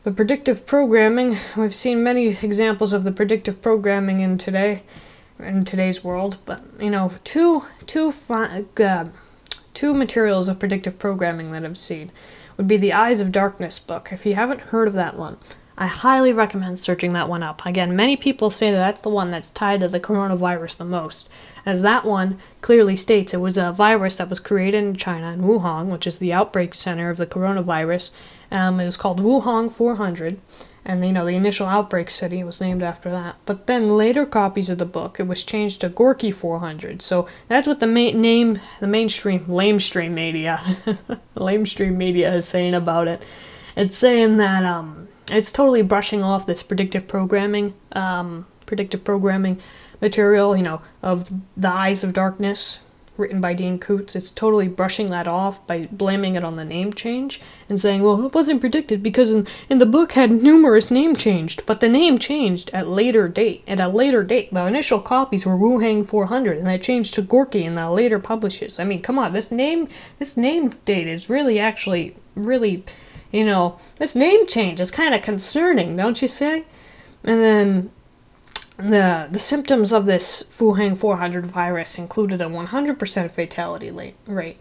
The 0.03 0.11
predictive 0.11 0.65
programming, 0.65 1.37
we've 1.57 1.75
seen 1.75 2.03
many 2.03 2.37
examples 2.41 2.93
of 2.93 3.03
the 3.03 3.11
predictive 3.11 3.61
programming 3.61 4.21
in 4.21 4.37
today, 4.37 4.83
in 5.39 5.65
today's 5.65 6.05
world, 6.05 6.37
but 6.45 6.63
you 6.79 6.89
know, 6.91 7.11
two 7.25 7.65
two 7.85 8.13
uh, 8.29 9.05
two 9.73 9.93
materials 9.93 10.47
of 10.47 10.59
predictive 10.59 10.97
programming 10.97 11.51
that 11.51 11.65
I've 11.65 11.77
seen 11.77 12.11
would 12.57 12.67
be 12.67 12.77
the 12.77 12.93
Eyes 12.93 13.19
of 13.19 13.31
Darkness 13.31 13.79
book. 13.79 14.09
If 14.11 14.25
you 14.25 14.35
haven't 14.35 14.61
heard 14.61 14.87
of 14.87 14.93
that 14.93 15.17
one, 15.17 15.37
I 15.77 15.87
highly 15.87 16.31
recommend 16.31 16.79
searching 16.79 17.11
that 17.13 17.27
one 17.27 17.43
up. 17.43 17.65
Again, 17.65 17.95
many 17.95 18.15
people 18.15 18.49
say 18.49 18.71
that 18.71 18.77
that's 18.77 19.01
the 19.01 19.09
one 19.09 19.29
that's 19.29 19.49
tied 19.49 19.81
to 19.81 19.89
the 19.89 19.99
coronavirus 19.99 20.77
the 20.77 20.85
most, 20.85 21.29
as 21.65 21.81
that 21.81 22.05
one 22.05 22.39
clearly 22.61 22.95
states 22.95 23.33
it 23.33 23.41
was 23.41 23.57
a 23.57 23.73
virus 23.73 24.17
that 24.17 24.29
was 24.29 24.39
created 24.39 24.83
in 24.83 24.95
China, 24.95 25.33
in 25.33 25.41
Wuhan, 25.41 25.87
which 25.87 26.07
is 26.07 26.19
the 26.19 26.31
outbreak 26.31 26.73
center 26.73 27.09
of 27.09 27.17
the 27.17 27.27
coronavirus. 27.27 28.11
Um, 28.51 28.79
it 28.79 28.85
was 28.85 28.95
called 28.95 29.19
Wuhan 29.19 29.69
400, 29.69 30.39
and 30.85 31.03
you 31.05 31.11
know 31.11 31.25
the 31.25 31.31
initial 31.31 31.65
outbreak 31.65 32.09
city 32.09 32.43
was 32.43 32.61
named 32.61 32.83
after 32.83 33.09
that. 33.09 33.37
But 33.45 33.67
then 33.67 33.97
later 33.97 34.25
copies 34.25 34.69
of 34.69 34.77
the 34.77 34.85
book 34.85 35.19
it 35.19 35.27
was 35.27 35.43
changed 35.43 35.81
to 35.81 35.89
Gorky 35.89 36.31
400. 36.31 37.01
So 37.01 37.27
that's 37.47 37.67
what 37.67 37.79
the 37.79 37.87
main 37.87 38.21
name, 38.21 38.59
the 38.79 38.87
mainstream, 38.87 39.41
lamestream 39.45 40.11
media, 40.11 40.61
lamestream 41.35 41.97
media 41.97 42.33
is 42.35 42.47
saying 42.47 42.75
about 42.75 43.07
it. 43.07 43.21
It's 43.75 43.97
saying 43.97 44.37
that 44.37 44.63
um, 44.63 45.07
it's 45.27 45.51
totally 45.51 45.81
brushing 45.81 46.21
off 46.21 46.45
this 46.45 46.63
predictive 46.63 47.07
programming, 47.07 47.73
um, 47.93 48.45
predictive 48.65 49.03
programming 49.03 49.59
material, 50.01 50.55
you 50.55 50.63
know, 50.63 50.81
of 51.01 51.29
the 51.57 51.69
eyes 51.69 52.03
of 52.03 52.13
darkness, 52.13 52.79
written 53.17 53.41
by 53.41 53.53
Dean 53.53 53.79
Koontz. 53.79 54.15
It's 54.15 54.31
totally 54.31 54.67
brushing 54.67 55.07
that 55.07 55.27
off 55.27 55.65
by 55.67 55.87
blaming 55.91 56.35
it 56.35 56.43
on 56.43 56.55
the 56.55 56.65
name 56.65 56.93
change 56.93 57.41
and 57.69 57.79
saying, 57.79 58.03
well, 58.03 58.25
it 58.25 58.33
wasn't 58.33 58.61
predicted 58.61 59.01
because 59.01 59.31
in, 59.31 59.47
in 59.69 59.77
the 59.77 59.85
book 59.85 60.13
had 60.13 60.31
numerous 60.31 60.91
name 60.91 61.15
changed, 61.15 61.65
but 61.65 61.79
the 61.79 61.89
name 61.89 62.17
changed 62.17 62.69
at 62.73 62.87
later 62.87 63.27
date. 63.27 63.63
At 63.67 63.79
a 63.79 63.87
later 63.87 64.23
date, 64.23 64.53
the 64.53 64.65
initial 64.65 64.99
copies 64.99 65.45
were 65.45 65.57
Wu 65.57 65.79
Hang 65.79 66.03
400, 66.03 66.57
and 66.57 66.67
they 66.67 66.77
changed 66.77 67.13
to 67.15 67.21
Gorky 67.21 67.63
in 67.63 67.75
the 67.75 67.89
later 67.89 68.19
publishes. 68.19 68.79
I 68.79 68.83
mean, 68.83 69.01
come 69.01 69.17
on, 69.19 69.33
this 69.33 69.51
name 69.51 69.87
this 70.19 70.37
name 70.37 70.69
date 70.85 71.07
is 71.07 71.29
really 71.29 71.59
actually 71.59 72.15
really, 72.35 72.83
you 73.31 73.45
know, 73.45 73.77
this 73.97 74.15
name 74.15 74.45
change 74.47 74.79
is 74.81 74.91
kind 74.91 75.15
of 75.15 75.21
concerning, 75.21 75.95
don't 75.95 76.21
you 76.21 76.27
say? 76.27 76.65
And 77.23 77.41
then 77.41 77.91
the, 78.77 79.27
the 79.31 79.39
symptoms 79.39 79.93
of 79.93 80.05
this 80.05 80.43
Wu 80.59 80.73
Hang 80.73 80.95
400 80.95 81.45
virus 81.45 81.97
included 81.97 82.41
a 82.41 82.45
100% 82.45 83.31
fatality 83.31 84.13
rate. 84.25 84.57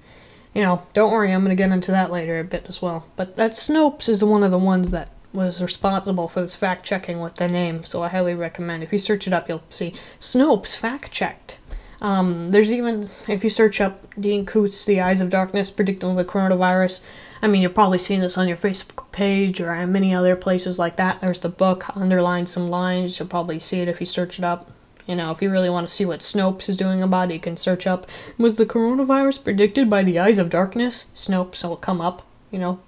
You 0.55 0.63
know, 0.63 0.87
don't 0.95 1.11
worry, 1.11 1.33
I'm 1.33 1.45
going 1.45 1.57
to 1.57 1.61
get 1.61 1.73
into 1.73 1.91
that 1.91 2.13
later 2.13 2.39
a 2.39 2.45
bit 2.45 2.67
as 2.69 2.81
well. 2.81 3.07
But 3.17 3.37
that 3.37 3.53
Snopes 3.53 4.09
is 4.09 4.23
one 4.23 4.45
of 4.45 4.53
the 4.53 4.59
ones 4.59 4.91
that 4.93 5.11
was 5.33 5.61
responsible 5.61 6.29
for 6.29 6.41
this 6.41 6.55
fact 6.55 6.87
checking 6.87 7.21
with 7.21 7.35
the 7.35 7.49
name, 7.49 7.85
so 7.85 8.05
I 8.05 8.09
highly 8.09 8.35
recommend. 8.35 8.85
If 8.85 8.93
you 8.93 9.01
search 9.01 9.27
it 9.27 9.33
up, 9.33 9.49
you'll 9.49 9.65
see 9.69 9.95
Snopes 10.21 10.77
fact 10.77 11.11
checked. 11.11 11.59
Um, 12.01 12.53
there's 12.53 12.71
even, 12.71 13.09
if 13.27 13.43
you 13.43 13.51
search 13.51 13.81
up 13.81 14.07
Dean 14.21 14.47
Koontz, 14.47 14.85
The 14.85 15.01
Eyes 15.01 15.21
of 15.21 15.31
Darkness 15.31 15.71
predicting 15.71 16.15
the 16.15 16.25
coronavirus, 16.25 17.03
I 17.45 17.47
mean, 17.47 17.61
you've 17.61 17.75
probably 17.75 17.99
seen 17.99 18.21
this 18.21 18.39
on 18.39 18.49
your 18.49 18.57
Facebook 18.57 19.13
page 19.13 19.61
or 19.61 19.75
in 19.75 19.93
many 19.93 20.15
other 20.15 20.35
places 20.35 20.79
like 20.79 20.97
that. 20.97 21.21
There's 21.21 21.41
the 21.41 21.51
book, 21.51 21.95
underlined 21.95 22.49
some 22.49 22.71
lines. 22.71 23.19
You'll 23.19 23.29
probably 23.29 23.59
see 23.59 23.81
it 23.81 23.89
if 23.89 24.01
you 24.01 24.07
search 24.07 24.39
it 24.39 24.45
up. 24.47 24.71
You 25.07 25.15
know, 25.15 25.31
if 25.31 25.43
you 25.43 25.51
really 25.51 25.69
want 25.69 25.87
to 25.87 25.95
see 25.95 26.07
what 26.07 26.21
Snopes 26.21 26.71
is 26.71 26.77
doing 26.79 27.03
about 27.03 27.31
it, 27.31 27.35
you 27.35 27.41
can 27.41 27.59
search 27.59 27.87
up 27.87 28.07
Was 28.39 28.55
the 28.55 28.65
coronavirus 28.65 29.45
predicted 29.45 29.91
by 29.91 30.03
the 30.03 30.19
eyes 30.19 30.39
of 30.39 30.49
darkness? 30.49 31.05
Snopes 31.15 31.63
will 31.69 31.77
come 31.77 32.01
up, 32.01 32.23
you 32.51 32.59
know. 32.59 32.81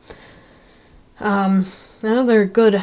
Um, 1.20 1.66
another 2.02 2.46
good 2.46 2.82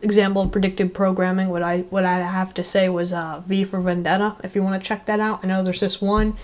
example 0.00 0.40
of 0.40 0.52
predictive 0.52 0.94
programming, 0.94 1.50
what 1.50 1.62
I 1.62 1.80
what 1.90 2.06
I 2.06 2.20
have 2.20 2.54
to 2.54 2.64
say 2.64 2.88
was 2.88 3.12
uh, 3.12 3.42
V 3.46 3.64
for 3.64 3.78
Vendetta. 3.78 4.36
If 4.42 4.56
you 4.56 4.62
want 4.62 4.82
to 4.82 4.88
check 4.88 5.04
that 5.04 5.20
out, 5.20 5.40
I 5.42 5.48
know 5.48 5.62
there's 5.62 5.80
this 5.80 6.00
one 6.00 6.38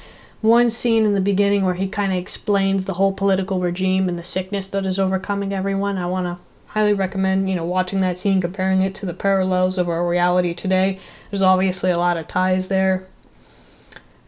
one 0.46 0.70
scene 0.70 1.04
in 1.04 1.14
the 1.14 1.20
beginning 1.20 1.64
where 1.64 1.74
he 1.74 1.88
kind 1.88 2.12
of 2.12 2.18
explains 2.18 2.84
the 2.84 2.94
whole 2.94 3.12
political 3.12 3.60
regime 3.60 4.08
and 4.08 4.18
the 4.18 4.24
sickness 4.24 4.66
that 4.68 4.86
is 4.86 4.98
overcoming 4.98 5.52
everyone. 5.52 5.98
I 5.98 6.06
want 6.06 6.26
to 6.26 6.38
highly 6.72 6.92
recommend, 6.92 7.48
you 7.48 7.56
know, 7.56 7.64
watching 7.64 8.00
that 8.00 8.18
scene, 8.18 8.40
comparing 8.40 8.82
it 8.82 8.94
to 8.96 9.06
the 9.06 9.14
parallels 9.14 9.78
of 9.78 9.88
our 9.88 10.06
reality 10.06 10.54
today. 10.54 10.98
There's 11.30 11.42
obviously 11.42 11.90
a 11.90 11.98
lot 11.98 12.16
of 12.16 12.28
ties 12.28 12.68
there. 12.68 13.06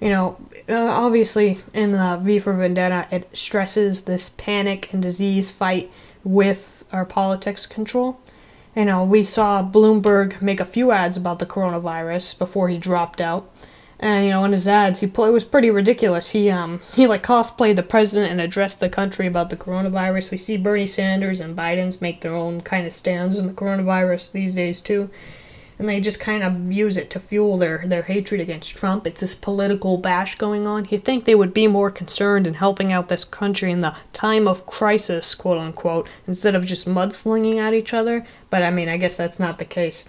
You 0.01 0.09
know, 0.11 0.37
uh, 0.69 0.75
obviously 0.75 1.59
in 1.75 1.93
the 1.93 2.19
V 2.23 2.39
for 2.39 2.53
Vendetta, 2.53 3.07
it 3.11 3.29
stresses 3.37 4.05
this 4.05 4.31
panic 4.31 4.93
and 4.93 5.03
disease 5.03 5.51
fight 5.51 5.91
with 6.25 6.85
our 6.93 7.05
politics 7.05 7.67
control. 7.67 8.21
You 8.75 8.85
know, 8.85 9.05
we 9.05 9.25
saw 9.25 9.63
Bloomberg 9.63 10.41
make 10.41 10.61
a 10.61 10.65
few 10.65 10.93
ads 10.93 11.17
about 11.17 11.41
the 11.41 11.47
coronavirus 11.47 12.39
before 12.39 12.69
he 12.69 12.79
dropped 12.79 13.21
out. 13.21 13.51
And 14.01 14.27
you 14.27 14.31
know, 14.31 14.45
in 14.45 14.53
his 14.53 14.69
ads, 14.69 15.01
he 15.01 15.09
play, 15.09 15.29
it 15.29 15.33
was 15.33 15.45
pretty 15.45 15.71
ridiculous. 15.71 16.31
He 16.31 16.51
um 16.51 16.81
he 16.95 17.07
like 17.07 17.23
cosplayed 17.23 17.77
the 17.77 17.83
president 17.83 18.31
and 18.31 18.41
addressed 18.41 18.81
the 18.81 18.89
country 18.89 19.27
about 19.27 19.51
the 19.51 19.57
coronavirus. 19.57 20.31
We 20.31 20.37
see 20.37 20.57
Bernie 20.57 20.87
Sanders 20.87 21.41
and 21.41 21.57
Biden's 21.57 22.01
make 22.01 22.21
their 22.21 22.35
own 22.35 22.61
kind 22.61 22.87
of 22.87 22.93
stands 22.93 23.39
on 23.41 23.49
the 23.49 23.53
coronavirus 23.53 24.31
these 24.31 24.55
days 24.55 24.81
too, 24.81 25.11
and 25.81 25.89
they 25.89 26.01
just 26.01 26.21
kind 26.21 26.45
of 26.45 26.71
use 26.71 26.97
it 26.97 27.11
to 27.11 27.19
fuel 27.19 27.59
their 27.59 27.83
their 27.87 28.03
hatred 28.03 28.41
against 28.41 28.77
Trump. 28.77 29.05
It's 29.05 29.21
this 29.21 29.35
political 29.35 29.97
bash 29.97 30.39
going 30.39 30.65
on. 30.65 30.87
You 30.91 30.99
think 30.99 31.25
they 31.25 31.35
would 31.35 31.53
be 31.53 31.67
more 31.67 31.91
concerned 31.91 32.47
in 32.47 32.55
helping 32.55 32.93
out 32.93 33.09
this 33.09 33.25
country 33.25 33.73
in 33.73 33.81
the 33.81 33.97
time 34.13 34.47
of 34.47 34.65
crisis, 34.65 35.35
quote 35.35 35.59
unquote, 35.59 36.09
instead 36.25 36.55
of 36.55 36.67
just 36.67 36.87
mudslinging 36.87 37.57
at 37.57 37.75
each 37.75 37.93
other? 37.93 38.25
But 38.49 38.63
I 38.63 38.71
mean, 38.71 38.89
I 38.89 38.97
guess 38.97 39.17
that's 39.17 39.41
not 39.41 39.59
the 39.59 39.65
case. 39.65 40.09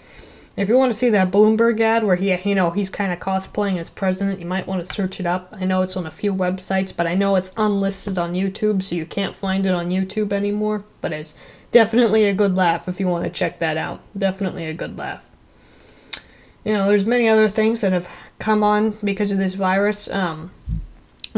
If 0.58 0.68
you 0.68 0.78
want 0.78 0.92
to 0.92 0.98
see 0.98 1.10
that 1.12 1.32
Bloomberg 1.32 1.80
ad 1.80 2.04
where 2.04 2.18
he, 2.18 2.36
you 2.44 2.56
know, 2.56 2.72
he's 2.72 2.90
kind 2.90 3.14
of 3.14 3.20
cosplaying 3.20 3.78
as 3.80 3.90
president, 3.90 4.40
you 4.40 4.46
might 4.46 4.68
want 4.68 4.86
to 4.86 4.94
search 4.94 5.20
it 5.20 5.26
up. 5.26 5.56
I 5.58 5.64
know 5.64 5.82
it's 5.84 5.96
on 5.96 6.06
a 6.06 6.12
few 6.12 6.34
websites, 6.34 6.96
but 6.96 7.08
I 7.08 7.16
know 7.16 7.36
it's 7.36 7.54
unlisted 7.56 8.18
on 8.18 8.34
YouTube, 8.34 8.84
so 8.84 8.96
you 8.96 9.06
can't 9.06 9.36
find 9.36 9.66
it 9.66 9.74
on 9.74 9.90
YouTube 9.90 10.34
anymore. 10.34 10.84
But 11.00 11.14
it's 11.14 11.36
definitely 11.72 12.26
a 12.26 12.34
good 12.34 12.56
laugh 12.56 12.90
if 12.90 13.00
you 13.00 13.08
want 13.08 13.24
to 13.24 13.30
check 13.30 13.60
that 13.60 13.78
out. 13.78 14.02
Definitely 14.18 14.66
a 14.66 14.74
good 14.74 14.98
laugh. 14.98 15.26
You 16.66 16.74
know, 16.74 16.90
there's 16.90 17.06
many 17.06 17.30
other 17.30 17.48
things 17.48 17.80
that 17.82 17.94
have 17.94 18.10
come 18.38 18.64
on 18.64 18.98
because 19.04 19.32
of 19.32 19.38
this 19.38 19.54
virus. 19.54 20.10
Um, 20.10 20.52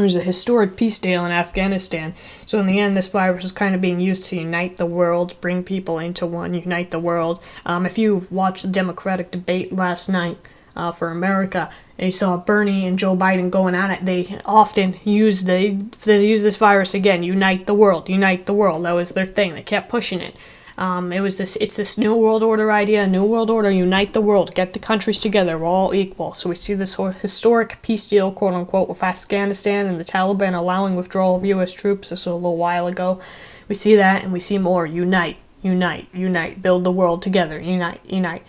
there's 0.02 0.16
a 0.16 0.20
historic 0.20 0.76
peace 0.76 0.98
deal 0.98 1.24
in 1.24 1.32
Afghanistan. 1.32 2.14
So 2.44 2.60
in 2.60 2.66
the 2.66 2.78
end, 2.78 2.96
this 2.96 3.08
virus 3.08 3.44
is 3.44 3.52
kind 3.52 3.74
of 3.74 3.80
being 3.80 4.00
used 4.00 4.24
to 4.24 4.36
unite 4.36 4.76
the 4.76 4.86
world, 4.86 5.40
bring 5.40 5.62
people 5.64 5.98
into 5.98 6.26
one, 6.26 6.54
unite 6.54 6.90
the 6.90 6.98
world. 6.98 7.40
Um, 7.64 7.86
if 7.86 7.98
you've 7.98 8.30
watched 8.32 8.62
the 8.62 8.68
Democratic 8.68 9.30
debate 9.30 9.72
last 9.72 10.08
night 10.08 10.38
uh, 10.76 10.92
for 10.92 11.08
America, 11.08 11.70
you 11.98 12.10
saw 12.10 12.36
Bernie 12.36 12.86
and 12.86 12.98
Joe 12.98 13.16
Biden 13.16 13.50
going 13.50 13.74
at 13.74 13.90
it, 13.90 14.04
they 14.04 14.40
often 14.44 14.96
use 15.04 15.44
the 15.44 15.70
they 16.04 16.26
use 16.26 16.42
this 16.42 16.56
virus 16.56 16.94
again, 16.94 17.22
unite 17.22 17.66
the 17.66 17.74
world, 17.74 18.08
unite 18.08 18.46
the 18.46 18.54
world. 18.54 18.84
That 18.84 18.92
was 18.92 19.12
their 19.12 19.26
thing. 19.26 19.54
They 19.54 19.62
kept 19.62 19.88
pushing 19.88 20.20
it. 20.20 20.34
Um, 20.82 21.12
it 21.12 21.20
was 21.20 21.38
this. 21.38 21.54
It's 21.60 21.76
this 21.76 21.96
new 21.96 22.12
world 22.12 22.42
order 22.42 22.72
idea. 22.72 23.06
New 23.06 23.24
world 23.24 23.50
order. 23.50 23.70
Unite 23.70 24.14
the 24.14 24.20
world. 24.20 24.52
Get 24.52 24.72
the 24.72 24.80
countries 24.80 25.20
together. 25.20 25.56
We're 25.56 25.68
all 25.68 25.94
equal. 25.94 26.34
So 26.34 26.48
we 26.48 26.56
see 26.56 26.74
this 26.74 26.98
historic 27.20 27.78
peace 27.82 28.08
deal, 28.08 28.32
quote 28.32 28.54
unquote, 28.54 28.88
with 28.88 29.00
Afghanistan 29.00 29.86
and 29.86 30.00
the 30.00 30.04
Taliban 30.04 30.54
allowing 30.54 30.96
withdrawal 30.96 31.36
of 31.36 31.44
U.S. 31.44 31.72
troops. 31.72 32.10
This 32.10 32.26
was 32.26 32.32
a 32.32 32.34
little 32.34 32.56
while 32.56 32.88
ago. 32.88 33.20
We 33.68 33.76
see 33.76 33.94
that, 33.94 34.24
and 34.24 34.32
we 34.32 34.40
see 34.40 34.58
more. 34.58 34.84
Unite. 34.84 35.36
Unite. 35.62 36.08
Unite. 36.12 36.60
Build 36.60 36.82
the 36.82 36.90
world 36.90 37.22
together. 37.22 37.60
Unite. 37.60 38.00
Unite. 38.04 38.42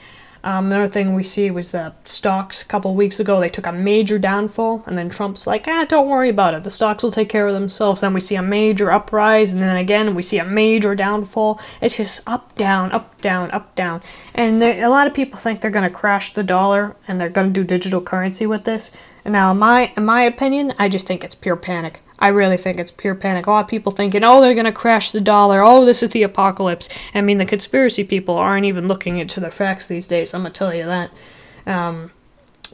Um, 0.44 0.66
another 0.66 0.88
thing 0.88 1.14
we 1.14 1.24
see 1.24 1.50
was 1.52 1.72
the 1.72 1.94
stocks 2.04 2.62
a 2.62 2.66
couple 2.66 2.94
weeks 2.96 3.20
ago. 3.20 3.40
They 3.40 3.50
took 3.50 3.66
a 3.66 3.72
major 3.72 4.20
downfall, 4.20 4.84
and 4.86 4.98
then 4.98 5.10
Trump's 5.10 5.48
like, 5.48 5.68
ah, 5.68 5.86
don't 5.88 6.10
worry 6.10 6.30
about 6.30 6.54
it. 6.54 6.64
The 6.64 6.72
stocks 6.72 7.02
will 7.02 7.12
take 7.12 7.30
care 7.30 7.48
of 7.48 7.54
themselves. 7.54 8.02
Then 8.02 8.14
we 8.14 8.20
see 8.20 8.36
a 8.36 8.42
major 8.42 8.92
uprise, 8.92 9.54
and 9.54 9.64
then 9.64 9.78
again 9.78 10.16
we 10.16 10.22
see 10.22 10.40
a 10.40 10.46
major 10.46 10.96
downfall. 10.96 11.62
It's 11.82 11.96
just 11.96 12.22
up, 12.28 12.56
down, 12.56 12.92
up, 12.92 13.22
down, 13.22 13.52
up, 13.52 13.74
down. 13.76 14.02
And 14.34 14.62
a 14.62 14.90
lot 14.90 15.08
of 15.08 15.14
people 15.14 15.40
think 15.40 15.62
they're 15.62 15.72
going 15.72 15.90
to 15.90 15.96
crash 15.96 16.34
the 16.34 16.44
dollar 16.44 16.96
and 17.08 17.22
they're 17.22 17.30
going 17.30 17.54
to 17.54 17.54
do 17.54 17.64
digital 17.64 18.02
currency 18.02 18.46
with 18.46 18.66
this. 18.66 18.92
And 19.24 19.32
now, 19.32 19.52
in 19.52 19.58
my 19.58 19.94
in 19.96 20.04
my 20.04 20.24
opinion, 20.24 20.74
I 20.78 20.90
just 20.90 21.08
think 21.08 21.24
it's 21.24 21.36
pure 21.36 21.56
panic. 21.56 22.02
I 22.24 22.30
really 22.30 22.56
think 22.56 22.80
it's 22.80 22.90
pure 22.90 23.16
panic. 23.16 23.48
A 23.48 23.52
lot 23.52 23.66
of 23.66 23.68
people 23.68 23.92
thinking, 23.92 24.24
oh, 24.24 24.40
they're 24.40 24.54
going 24.54 24.64
to 24.64 24.72
crash 24.72 25.12
the 25.12 25.20
dollar. 25.20 25.62
Oh, 25.62 25.84
this 25.84 26.02
is 26.02 26.12
the 26.12 26.24
apocalypse. 26.24 26.88
I 27.14 27.20
mean, 27.20 27.38
the 27.38 27.46
conspiracy 27.46 28.06
people 28.06 28.38
aren't 28.38 28.66
even 28.66 28.88
looking 28.88 29.18
into 29.18 29.42
the 29.42 29.52
facts 29.52 29.90
these 29.90 30.08
days. 30.08 30.34
I'm 30.34 30.44
going 30.44 30.54
to 30.54 30.58
tell 30.58 30.74
you 30.74 30.86
that. 30.86 31.12
Um, 31.66 32.12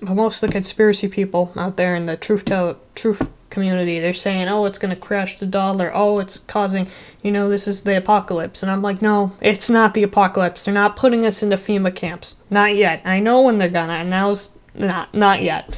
but 0.04 0.14
most 0.14 0.44
of 0.44 0.50
the 0.50 0.54
conspiracy 0.54 1.08
people 1.08 1.52
out 1.56 1.78
there 1.78 1.96
in 1.96 2.06
the 2.06 2.16
truth 2.16 2.46
tell, 2.46 2.78
truth 2.94 3.28
community, 3.50 4.00
they're 4.00 4.14
saying, 4.14 4.48
oh, 4.50 4.66
it's 4.66 4.78
going 4.78 4.94
to 4.94 5.02
crash 5.02 5.40
the 5.40 5.48
dollar. 5.48 5.92
Oh, 5.96 6.20
it's 6.20 6.38
causing, 6.38 6.88
you 7.24 7.32
know, 7.32 7.50
this 7.50 7.68
is 7.68 7.82
the 7.82 7.98
apocalypse. 7.98 8.62
And 8.62 8.72
I'm 8.72 8.84
like, 8.84 9.02
no, 9.02 9.32
it's 9.42 9.68
not 9.68 9.96
the 9.96 10.04
apocalypse. 10.04 10.66
They're 10.66 10.76
not 10.76 10.96
putting 10.96 11.26
us 11.26 11.42
into 11.42 11.58
FEMA 11.58 11.96
camps. 11.96 12.44
Not 12.52 12.76
yet. 12.76 13.02
I 13.04 13.20
know 13.20 13.42
when 13.42 13.58
they're 13.58 13.68
gonna, 13.68 13.94
and 13.94 14.12
now's 14.12 14.52
not, 14.76 15.12
not 15.16 15.42
yet. 15.42 15.76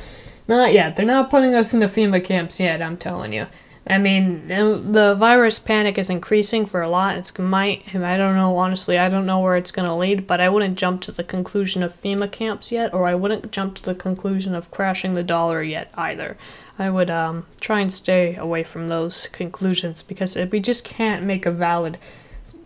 Not 0.51 0.73
yet. 0.73 0.97
They're 0.97 1.05
not 1.05 1.29
putting 1.29 1.55
us 1.55 1.73
into 1.73 1.87
FEMA 1.87 2.21
camps 2.21 2.59
yet, 2.59 2.81
I'm 2.81 2.97
telling 2.97 3.31
you. 3.31 3.47
I 3.87 3.97
mean, 3.97 4.49
the 4.49 5.15
virus 5.17 5.59
panic 5.59 5.97
is 5.97 6.09
increasing 6.09 6.65
for 6.65 6.81
a 6.81 6.89
lot. 6.89 7.15
It's 7.15 7.39
might, 7.39 7.95
I 7.95 8.17
don't 8.17 8.35
know, 8.35 8.57
honestly, 8.57 8.97
I 8.97 9.07
don't 9.07 9.25
know 9.25 9.39
where 9.39 9.55
it's 9.55 9.71
going 9.71 9.87
to 9.87 9.97
lead, 9.97 10.27
but 10.27 10.41
I 10.41 10.49
wouldn't 10.49 10.77
jump 10.77 10.99
to 11.03 11.13
the 11.13 11.23
conclusion 11.23 11.83
of 11.83 11.93
FEMA 11.93 12.29
camps 12.29 12.69
yet, 12.69 12.93
or 12.93 13.07
I 13.07 13.15
wouldn't 13.15 13.53
jump 13.53 13.75
to 13.75 13.83
the 13.83 13.95
conclusion 13.95 14.53
of 14.53 14.69
crashing 14.71 15.13
the 15.13 15.23
dollar 15.23 15.63
yet 15.63 15.89
either. 15.95 16.35
I 16.77 16.89
would 16.89 17.09
um, 17.09 17.45
try 17.61 17.79
and 17.79 17.93
stay 17.93 18.35
away 18.35 18.63
from 18.63 18.89
those 18.89 19.27
conclusions 19.27 20.03
because 20.03 20.35
we 20.35 20.59
just 20.59 20.83
can't 20.83 21.23
make 21.23 21.45
a 21.45 21.51
valid 21.51 21.97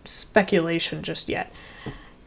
speculation 0.04 1.04
just 1.04 1.28
yet. 1.28 1.52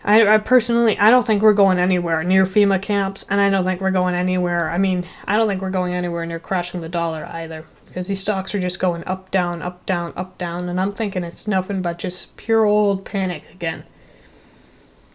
I, 0.09 0.27
I 0.27 0.37
personally, 0.39 0.97
I 0.97 1.11
don't 1.11 1.23
think 1.23 1.43
we're 1.43 1.53
going 1.53 1.77
anywhere 1.77 2.23
near 2.23 2.43
FEMA 2.43 2.81
camps, 2.81 3.27
and 3.29 3.39
I 3.39 3.51
don't 3.51 3.63
think 3.63 3.79
we're 3.79 3.91
going 3.91 4.15
anywhere. 4.15 4.71
I 4.71 4.79
mean, 4.79 5.05
I 5.25 5.37
don't 5.37 5.47
think 5.47 5.61
we're 5.61 5.69
going 5.69 5.93
anywhere 5.93 6.25
near 6.25 6.39
crashing 6.39 6.81
the 6.81 6.89
dollar 6.89 7.27
either 7.27 7.63
because 7.85 8.07
these 8.07 8.19
stocks 8.19 8.55
are 8.55 8.59
just 8.59 8.79
going 8.79 9.03
up, 9.05 9.29
down, 9.29 9.61
up, 9.61 9.85
down, 9.85 10.13
up, 10.15 10.35
down, 10.39 10.67
and 10.67 10.81
I'm 10.81 10.93
thinking 10.93 11.23
it's 11.23 11.47
nothing 11.47 11.83
but 11.83 11.99
just 11.99 12.35
pure 12.37 12.65
old 12.65 13.05
panic 13.05 13.43
again. 13.51 13.83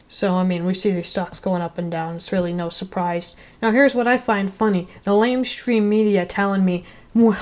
So, 0.09 0.35
I 0.35 0.45
mean, 0.45 0.65
we 0.65 0.75
see 0.75 0.93
these 0.93 1.09
stocks 1.09 1.41
going 1.41 1.61
up 1.61 1.77
and 1.77 1.91
down. 1.91 2.15
It's 2.15 2.31
really 2.31 2.53
no 2.53 2.69
surprise. 2.69 3.35
Now, 3.61 3.73
here's 3.73 3.97
what 3.97 4.07
I 4.07 4.17
find 4.17 4.53
funny 4.53 4.87
the 5.03 5.11
lamestream 5.11 5.87
media 5.87 6.25
telling 6.25 6.65
me 6.65 6.85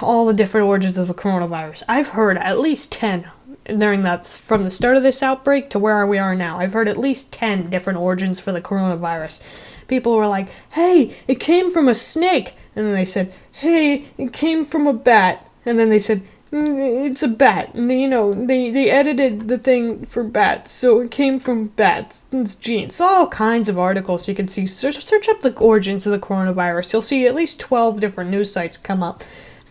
all 0.01 0.25
the 0.25 0.33
different 0.33 0.69
origins 0.69 0.97
of 0.97 1.07
the 1.07 1.13
coronavirus. 1.13 1.83
I've 1.87 2.09
heard 2.09 2.39
at 2.39 2.59
least 2.59 2.93
10 2.93 3.31
during 3.67 4.03
that, 4.03 4.27
from 4.27 4.65
the 4.65 4.71
start 4.71 4.97
of 4.97 5.03
this 5.03 5.23
outbreak 5.23 5.71
to 5.71 5.79
where 5.79 6.07
we 6.07 6.19
are 6.19 6.35
now. 6.35 6.59
I've 6.59 6.73
heard 6.73 6.89
at 6.89 6.97
least 6.97 7.33
10 7.33 7.71
different 7.71 7.99
origins 7.99 8.41
for 8.41 8.53
the 8.53 8.61
coronavirus. 8.61 9.43
People 9.89 10.17
were 10.17 10.27
like, 10.27 10.49
hey, 10.73 11.17
it 11.29 11.41
came 11.41 11.71
from 11.71 11.89
a 11.89 11.95
snake. 11.95 12.55
And 12.75 12.87
then 12.87 12.95
they 12.95 13.05
said, 13.05 13.33
hey, 13.53 14.07
it 14.19 14.33
came 14.33 14.65
from 14.65 14.87
a 14.87 14.93
bat. 14.93 15.49
and 15.65 15.79
then 15.79 15.91
they 15.91 15.99
said 15.99 16.23
"Mm, 16.51 17.09
it's 17.11 17.23
a 17.23 17.29
bat, 17.29 17.73
and 17.75 17.91
you 17.91 18.07
know 18.09 18.35
they 18.35 18.71
they 18.71 18.91
edited 18.91 19.49
the 19.49 19.57
thing 19.59 20.05
for 20.05 20.23
bats, 20.23 20.71
so 20.73 21.01
it 21.01 21.11
came 21.11 21.39
from 21.41 21.69
bats. 21.69 22.25
It's 22.33 22.55
genes, 22.57 23.01
all 23.01 23.27
kinds 23.29 23.69
of 23.71 23.79
articles 23.79 24.29
you 24.29 24.35
can 24.35 24.49
see. 24.49 24.67
Search 24.67 25.01
search 25.03 25.29
up 25.29 25.41
the 25.41 25.57
origins 25.59 26.07
of 26.07 26.13
the 26.13 26.19
coronavirus. 26.19 26.93
You'll 26.93 27.03
see 27.03 27.27
at 27.27 27.35
least 27.35 27.59
twelve 27.61 28.01
different 28.01 28.31
news 28.31 28.53
sites 28.53 28.77
come 28.77 29.03
up. 29.03 29.23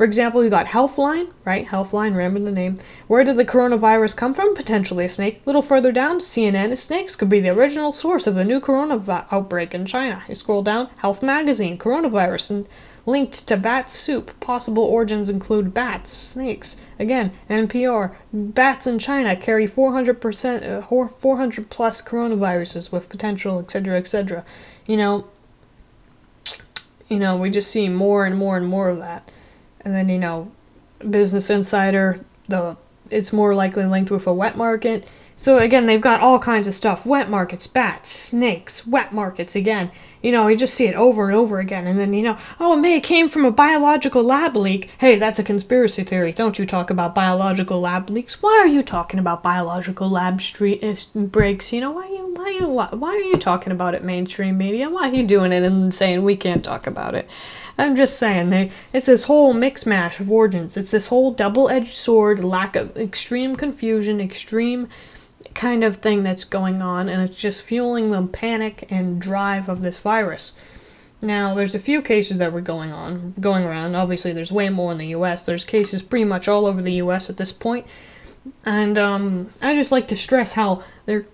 For 0.02 0.06
example, 0.06 0.44
you 0.44 0.50
got 0.50 0.66
Healthline, 0.66 1.32
right? 1.46 1.68
Healthline, 1.68 2.16
remember 2.16 2.40
the 2.40 2.52
name. 2.52 2.80
Where 3.06 3.24
did 3.24 3.36
the 3.36 3.46
coronavirus 3.46 4.18
come 4.18 4.34
from? 4.34 4.56
Potentially 4.56 5.06
a 5.06 5.10
snake. 5.10 5.42
A 5.42 5.46
little 5.46 5.62
further 5.62 5.92
down, 5.92 6.22
CNN, 6.22 6.76
snakes 6.80 7.16
could 7.16 7.30
be 7.30 7.40
the 7.40 7.56
original 7.56 7.92
source 7.92 8.26
of 8.26 8.34
the 8.34 8.44
new 8.44 8.60
coronavirus 8.60 9.28
outbreak 9.32 9.76
in 9.76 9.86
China. 9.86 10.24
You 10.28 10.34
scroll 10.34 10.64
down, 10.64 10.90
Health 10.98 11.22
Magazine, 11.22 11.78
coronavirus, 11.78 12.50
and 12.50 12.68
linked 13.06 13.48
to 13.48 13.56
bat 13.56 13.92
soup. 13.92 14.40
Possible 14.40 14.82
origins 14.82 15.30
include 15.30 15.72
bats, 15.72 16.12
snakes. 16.12 16.78
Again, 16.98 17.32
NPR, 17.48 18.16
bats 18.34 18.88
in 18.88 18.98
China 18.98 19.36
carry 19.36 19.68
400%, 19.68 20.68
uh, 20.68 21.08
400 21.10 21.70
plus 21.70 22.02
coronaviruses 22.02 22.92
with 22.92 23.08
potential, 23.08 23.60
etc., 23.60 24.00
etc. 24.00 24.46
You 24.88 24.98
know, 24.98 25.28
you 27.08 27.20
know, 27.20 27.38
we 27.38 27.52
just 27.52 27.70
see 27.70 27.88
more 27.88 28.26
and 28.26 28.36
more 28.36 28.58
and 28.58 28.68
more 28.68 28.90
of 28.90 28.98
that 28.98 29.30
and 29.84 29.94
then 29.94 30.10
you 30.10 30.17
know 30.17 30.52
business 31.10 31.50
insider 31.50 32.20
the 32.48 32.76
it's 33.10 33.34
more 33.34 33.54
likely 33.54 33.86
linked 33.86 34.10
with 34.10 34.26
a 34.26 34.34
wet 34.34 34.56
market. 34.56 35.08
So 35.36 35.58
again 35.58 35.86
they've 35.86 36.00
got 36.00 36.22
all 36.22 36.39
kinds 36.39 36.67
of 36.67 36.74
stuff. 36.74 37.06
Wet 37.06 37.30
markets 37.30 37.67
bats 37.67 38.12
snakes 38.12 38.88
wet 38.88 39.12
markets 39.12 39.56
again. 39.56 39.91
You 40.22 40.32
know 40.32 40.48
you 40.48 40.56
just 40.56 40.76
see 40.76 40.86
it 40.86 40.96
over 40.96 41.28
and 41.28 41.36
over 41.36 41.60
again. 41.60 41.88
And 41.88 42.00
then 42.00 42.13
you 42.13 42.22
know 42.22 42.38
oh 42.60 42.74
it 42.74 42.82
may 42.82 42.94
have 42.94 43.04
came 43.04 43.28
from 43.28 43.44
a 43.44 43.52
biological 43.52 44.24
lab 44.24 44.56
leak. 44.56 44.91
Hey 45.00 45.17
that's 45.17 45.39
a 45.39 45.44
conspiracy 45.44 46.04
theory. 46.04 46.32
Don't 46.32 46.60
you 46.60 46.65
talk 46.65 46.89
about 46.89 47.15
biological 47.15 47.82
lab 47.82 48.10
leaks. 48.10 48.41
Why 48.41 48.60
are 48.62 48.67
you 48.67 48.84
talking 48.84 49.20
about 49.20 49.44
biological 49.44 50.10
lab 50.10 50.39
street 50.39 50.84
uh, 50.84 51.20
breaks? 51.20 51.74
You 51.74 51.82
know 51.82 51.91
why 51.91 52.08
you 52.08 52.34
why 52.36 52.50
you 52.52 52.67
why 52.67 53.10
are 53.10 53.17
you 53.17 53.38
talking 53.38 53.74
about 53.74 53.96
it 53.96 54.04
mainstream 54.04 54.58
media? 54.58 54.89
Why 54.89 55.10
are 55.10 55.13
you 55.13 55.26
doing 55.26 55.52
it 55.52 55.63
and 55.63 55.94
saying 55.94 56.24
we 56.24 56.36
can't 56.36 56.63
talk 56.63 56.88
about 56.88 57.15
it 57.15 57.30
I'm 57.77 57.95
just 57.95 58.17
saying, 58.17 58.49
they 58.49 58.71
it's 58.93 59.05
this 59.05 59.25
whole 59.25 59.53
mix 59.53 59.86
mash 59.86 60.19
of 60.19 60.31
origins. 60.31 60.77
It's 60.77 60.91
this 60.91 61.07
whole 61.07 61.31
double 61.31 61.69
edged 61.69 61.93
sword, 61.93 62.43
lack 62.43 62.75
of 62.75 62.95
extreme 62.97 63.55
confusion, 63.55 64.19
extreme 64.19 64.88
kind 65.53 65.84
of 65.84 65.97
thing 65.97 66.23
that's 66.23 66.43
going 66.43 66.81
on, 66.81 67.10
and 67.10 67.21
it's 67.21 67.39
just 67.39 67.63
fueling 67.63 68.12
the 68.12 68.27
panic 68.27 68.88
and 68.89 69.21
drive 69.21 69.69
of 69.69 69.84
this 69.84 69.99
virus. 69.99 70.53
Now, 71.21 71.53
there's 71.53 71.75
a 71.75 71.79
few 71.79 72.01
cases 72.01 72.39
that 72.39 72.51
were 72.51 72.62
going 72.62 72.91
on, 72.91 73.36
going 73.39 73.63
around. 73.63 73.95
Obviously, 73.95 74.34
there's 74.34 74.51
way 74.51 74.69
more 74.69 74.91
in 74.91 74.97
the 74.97 75.07
U.S. 75.07 75.43
There's 75.43 75.63
cases 75.63 76.01
pretty 76.01 76.25
much 76.25 76.47
all 76.47 76.65
over 76.65 76.81
the 76.81 76.93
U.S. 76.93 77.29
at 77.29 77.38
this 77.38 77.51
point, 77.51 77.86
and 78.65 78.97
um, 78.97 79.49
I 79.62 79.75
just 79.75 79.91
like 79.91 80.07
to 80.10 80.17
stress 80.17 80.53
how 80.53 80.84
their 81.05 81.25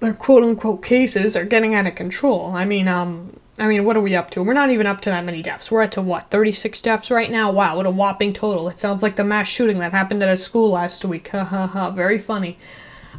their 0.00 0.12
quote 0.12 0.42
unquote 0.42 0.82
cases 0.82 1.36
are 1.36 1.44
getting 1.44 1.74
out 1.74 1.86
of 1.86 1.94
control. 1.94 2.52
I 2.54 2.64
mean, 2.64 2.88
um, 2.88 3.32
I 3.58 3.66
mean, 3.66 3.84
what 3.84 3.96
are 3.96 4.02
we 4.02 4.14
up 4.14 4.30
to? 4.30 4.42
We're 4.42 4.52
not 4.52 4.70
even 4.70 4.86
up 4.86 5.00
to 5.02 5.10
that 5.10 5.24
many 5.24 5.40
deaths. 5.42 5.70
We're 5.70 5.82
at 5.82 5.92
to 5.92 6.02
what, 6.02 6.30
36 6.30 6.80
deaths 6.82 7.10
right 7.10 7.30
now? 7.30 7.50
Wow, 7.50 7.76
what 7.76 7.86
a 7.86 7.90
whopping 7.90 8.34
total. 8.34 8.68
It 8.68 8.78
sounds 8.78 9.02
like 9.02 9.16
the 9.16 9.24
mass 9.24 9.48
shooting 9.48 9.78
that 9.78 9.92
happened 9.92 10.22
at 10.22 10.28
a 10.28 10.36
school 10.36 10.70
last 10.70 11.04
week. 11.04 11.28
Ha 11.28 11.44
ha 11.44 11.66
ha, 11.66 11.90
very 11.90 12.18
funny. 12.18 12.58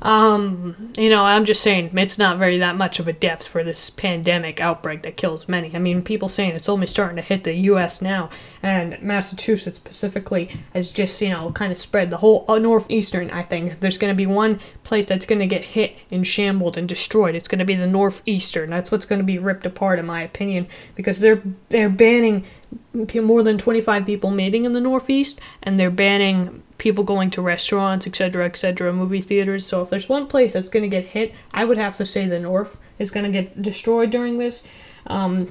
Um, 0.01 0.91
you 0.97 1.09
know, 1.09 1.23
I'm 1.23 1.45
just 1.45 1.61
saying 1.61 1.97
it's 1.97 2.17
not 2.17 2.37
very 2.37 2.57
that 2.59 2.75
much 2.75 2.99
of 2.99 3.07
a 3.07 3.13
depth 3.13 3.47
for 3.47 3.63
this 3.63 3.89
pandemic 3.89 4.59
outbreak 4.59 5.03
that 5.03 5.17
kills 5.17 5.47
many. 5.47 5.75
I 5.75 5.79
mean, 5.79 6.01
people 6.01 6.29
saying 6.29 6.55
it's 6.55 6.69
only 6.69 6.87
starting 6.87 7.15
to 7.15 7.21
hit 7.21 7.43
the 7.43 7.53
U.S. 7.53 8.01
now, 8.01 8.29
and 8.61 9.01
Massachusetts 9.01 9.77
specifically 9.77 10.49
has 10.73 10.91
just 10.91 11.21
you 11.21 11.29
know 11.29 11.51
kind 11.51 11.71
of 11.71 11.77
spread 11.77 12.09
the 12.09 12.17
whole 12.17 12.45
uh, 12.47 12.59
northeastern. 12.59 13.29
I 13.31 13.43
think 13.43 13.71
if 13.73 13.79
there's 13.79 13.97
going 13.97 14.13
to 14.13 14.17
be 14.17 14.25
one 14.27 14.59
place 14.83 15.07
that's 15.07 15.25
going 15.25 15.39
to 15.39 15.47
get 15.47 15.63
hit 15.63 15.97
and 16.11 16.25
shambled 16.25 16.77
and 16.77 16.87
destroyed, 16.87 17.35
it's 17.35 17.47
going 17.47 17.59
to 17.59 17.65
be 17.65 17.75
the 17.75 17.87
northeastern. 17.87 18.69
That's 18.69 18.91
what's 18.91 19.05
going 19.05 19.19
to 19.19 19.25
be 19.25 19.39
ripped 19.39 19.65
apart, 19.65 19.99
in 19.99 20.05
my 20.05 20.21
opinion, 20.21 20.67
because 20.95 21.19
they're 21.19 21.41
they're 21.69 21.89
banning 21.89 22.45
more 22.93 23.43
than 23.43 23.57
25 23.57 24.05
people 24.05 24.31
meeting 24.31 24.65
in 24.65 24.73
the 24.73 24.81
northeast, 24.81 25.39
and 25.63 25.79
they're 25.79 25.91
banning 25.91 26.63
people 26.77 27.03
going 27.03 27.29
to 27.31 27.41
restaurants, 27.41 28.05
etc., 28.07 28.45
etc., 28.45 28.93
movie 28.93 29.21
theaters. 29.21 29.65
So 29.65 29.81
if 29.81 29.89
there's 29.89 30.09
one 30.09 30.27
place 30.27 30.53
that's 30.53 30.69
going 30.69 30.83
to 30.83 30.89
get 30.89 31.05
hit, 31.05 31.33
I 31.53 31.65
would 31.65 31.77
have 31.77 31.97
to 31.97 32.05
say 32.05 32.27
the 32.27 32.39
North 32.39 32.77
is 32.99 33.11
going 33.11 33.25
to 33.25 33.31
get 33.31 33.61
destroyed 33.61 34.09
during 34.09 34.37
this. 34.37 34.63
Um, 35.07 35.47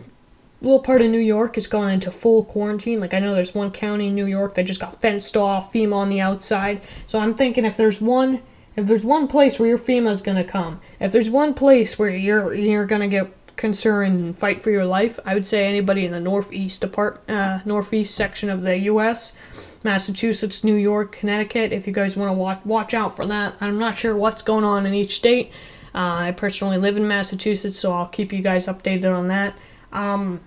little 0.61 0.81
part 0.81 1.03
of 1.03 1.11
New 1.11 1.19
York 1.19 1.59
is 1.59 1.67
going 1.67 1.93
into 1.93 2.11
full 2.11 2.45
quarantine. 2.45 3.01
Like 3.01 3.15
I 3.15 3.19
know 3.19 3.35
there's 3.35 3.55
one 3.55 3.71
county 3.71 4.09
in 4.09 4.15
New 4.15 4.27
York 4.27 4.55
that 4.55 4.65
just 4.65 4.81
got 4.81 5.01
fenced 5.01 5.37
off, 5.37 5.73
FEMA 5.73 5.95
on 5.95 6.09
the 6.09 6.21
outside. 6.21 6.81
So 7.07 7.19
I'm 7.19 7.35
thinking 7.35 7.65
if 7.65 7.77
there's 7.77 8.01
one 8.01 8.43
if 8.75 8.87
there's 8.87 9.07
one 9.07 9.27
place 9.27 9.59
where 9.59 9.71
your 9.71 9.79
FEMA 9.79 10.11
is 10.11 10.21
gonna 10.21 10.45
come, 10.45 10.81
if 11.01 11.11
there's 11.11 11.31
one 11.31 11.55
place 11.55 11.99
where 11.99 12.11
you're 12.11 12.55
you're 12.55 12.87
gonna 12.87 13.09
get 13.09 13.33
concerned 13.57 14.21
and 14.21 14.39
fight 14.39 14.61
for 14.61 14.71
your 14.71 14.85
life, 14.85 15.19
I 15.25 15.35
would 15.35 15.47
say 15.47 15.67
anybody 15.67 16.05
in 16.05 16.13
the 16.13 16.21
northeast 16.21 16.81
depart 16.81 17.23
uh, 17.29 17.61
northeast 17.65 18.15
section 18.15 18.51
of 18.51 18.63
the 18.63 18.79
U.S. 18.79 19.35
Massachusetts, 19.83 20.65
New 20.65 20.75
York, 20.75 21.13
Connecticut. 21.13 21.73
If 21.73 21.87
you 21.87 21.93
guys 21.93 22.17
want 22.17 22.31
to 22.31 22.35
watch, 22.35 22.61
watch 22.65 22.95
out 22.95 23.17
for 23.17 23.27
that. 23.27 23.55
I'm 23.61 23.79
not 23.79 23.99
sure 23.99 24.17
what's 24.17 24.43
going 24.43 24.65
on 24.65 24.85
in 24.85 24.95
each 24.95 25.17
state. 25.17 25.51
Uh, 25.95 26.29
I 26.29 26.33
personally 26.33 26.77
live 26.77 26.97
in 26.97 27.09
Massachusetts, 27.09 27.79
so 27.79 27.93
I'll 27.93 28.09
keep 28.09 28.33
you 28.33 28.43
guys 28.43 28.67
updated 28.67 29.17
on 29.17 29.29
that. 29.29 29.55
Um, 29.93 30.41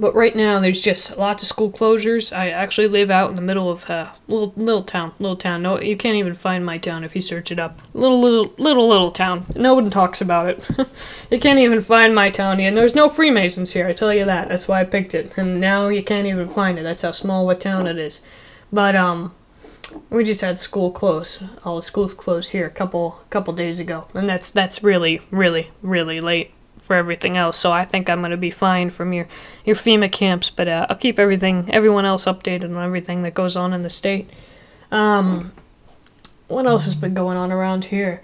but 0.00 0.14
right 0.14 0.34
now, 0.34 0.58
there's 0.60 0.80
just 0.80 1.18
lots 1.18 1.42
of 1.42 1.48
school 1.48 1.70
closures. 1.70 2.34
I 2.34 2.48
actually 2.48 2.88
live 2.88 3.10
out 3.10 3.28
in 3.28 3.36
the 3.36 3.42
middle 3.42 3.70
of 3.70 3.88
a 3.90 3.92
uh, 3.92 4.10
little 4.28 4.54
little 4.56 4.82
town, 4.82 5.12
little 5.18 5.36
town. 5.36 5.62
No, 5.62 5.78
you 5.78 5.94
can't 5.94 6.16
even 6.16 6.32
find 6.32 6.64
my 6.64 6.78
town 6.78 7.04
if 7.04 7.14
you 7.14 7.20
search 7.20 7.52
it 7.52 7.58
up. 7.58 7.82
Little 7.92 8.18
little 8.18 8.54
little 8.56 8.88
little 8.88 9.10
town. 9.10 9.44
No 9.54 9.74
one 9.74 9.90
talks 9.90 10.22
about 10.22 10.48
it. 10.48 10.68
you 11.30 11.38
can't 11.38 11.58
even 11.58 11.82
find 11.82 12.14
my 12.14 12.30
town 12.30 12.60
and 12.60 12.76
there's 12.76 12.94
no 12.94 13.10
Freemasons 13.10 13.74
here. 13.74 13.86
I 13.86 13.92
tell 13.92 14.14
you 14.14 14.24
that. 14.24 14.48
That's 14.48 14.66
why 14.66 14.80
I 14.80 14.84
picked 14.84 15.14
it. 15.14 15.36
And 15.36 15.60
now 15.60 15.88
you 15.88 16.02
can't 16.02 16.26
even 16.26 16.48
find 16.48 16.78
it. 16.78 16.82
That's 16.82 17.02
how 17.02 17.12
small 17.12 17.50
a 17.50 17.54
town 17.54 17.86
it 17.86 17.98
is. 17.98 18.22
But 18.72 18.96
um, 18.96 19.34
we 20.08 20.24
just 20.24 20.40
had 20.40 20.58
school 20.58 20.90
close. 20.92 21.42
All 21.62 21.76
the 21.76 21.82
schools 21.82 22.14
closed 22.14 22.52
here 22.52 22.66
a 22.66 22.70
couple 22.70 23.20
couple 23.28 23.52
days 23.52 23.78
ago, 23.78 24.06
and 24.14 24.26
that's 24.26 24.50
that's 24.50 24.82
really 24.82 25.20
really 25.30 25.70
really 25.82 26.20
late 26.20 26.52
for 26.90 26.96
everything 26.96 27.36
else. 27.36 27.56
So 27.56 27.70
I 27.70 27.84
think 27.84 28.10
I'm 28.10 28.20
gonna 28.20 28.36
be 28.36 28.50
fine 28.50 28.90
from 28.90 29.12
your 29.12 29.28
your 29.64 29.76
FEMA 29.76 30.10
camps, 30.10 30.50
but 30.50 30.66
uh, 30.66 30.88
I'll 30.90 30.96
keep 30.96 31.20
everything 31.20 31.70
everyone 31.72 32.04
else 32.04 32.24
updated 32.24 32.76
on 32.76 32.84
everything 32.84 33.22
that 33.22 33.32
goes 33.32 33.54
on 33.54 33.72
in 33.72 33.84
the 33.84 33.88
state. 33.88 34.28
Um, 34.90 35.52
what 36.48 36.66
else 36.66 36.86
has 36.86 36.96
been 36.96 37.14
going 37.14 37.36
on 37.36 37.52
around 37.52 37.84
here? 37.84 38.22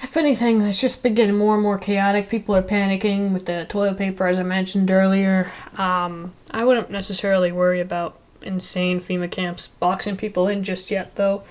If 0.00 0.16
anything, 0.16 0.60
it's 0.60 0.80
just 0.80 1.02
been 1.02 1.16
getting 1.16 1.34
more 1.34 1.54
and 1.54 1.64
more 1.64 1.76
chaotic. 1.76 2.28
People 2.28 2.54
are 2.54 2.62
panicking 2.62 3.32
with 3.32 3.46
the 3.46 3.66
toilet 3.68 3.98
paper, 3.98 4.28
as 4.28 4.38
I 4.38 4.44
mentioned 4.44 4.88
earlier. 4.92 5.50
Um, 5.76 6.32
I 6.52 6.64
wouldn't 6.64 6.92
necessarily 6.92 7.50
worry 7.50 7.80
about 7.80 8.20
insane 8.40 9.00
FEMA 9.00 9.28
camps 9.28 9.66
boxing 9.66 10.16
people 10.16 10.46
in 10.46 10.62
just 10.62 10.92
yet, 10.92 11.16
though. 11.16 11.42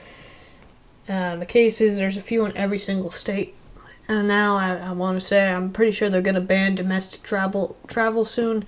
Uh, 1.10 1.36
the 1.36 1.46
case 1.46 1.82
is 1.82 1.98
there's 1.98 2.16
a 2.16 2.22
few 2.22 2.46
in 2.46 2.56
every 2.56 2.80
single 2.80 3.12
state. 3.12 3.56
And 4.08 4.28
now 4.28 4.58
I, 4.58 4.76
I 4.76 4.92
want 4.92 5.20
to 5.20 5.26
say 5.26 5.50
I'm 5.50 5.72
pretty 5.72 5.92
sure 5.92 6.10
they're 6.10 6.22
going 6.22 6.36
to 6.36 6.42
ban 6.42 6.76
domestic 6.76 7.24
travel 7.24 7.78
travel 7.88 8.24
soon. 8.24 8.66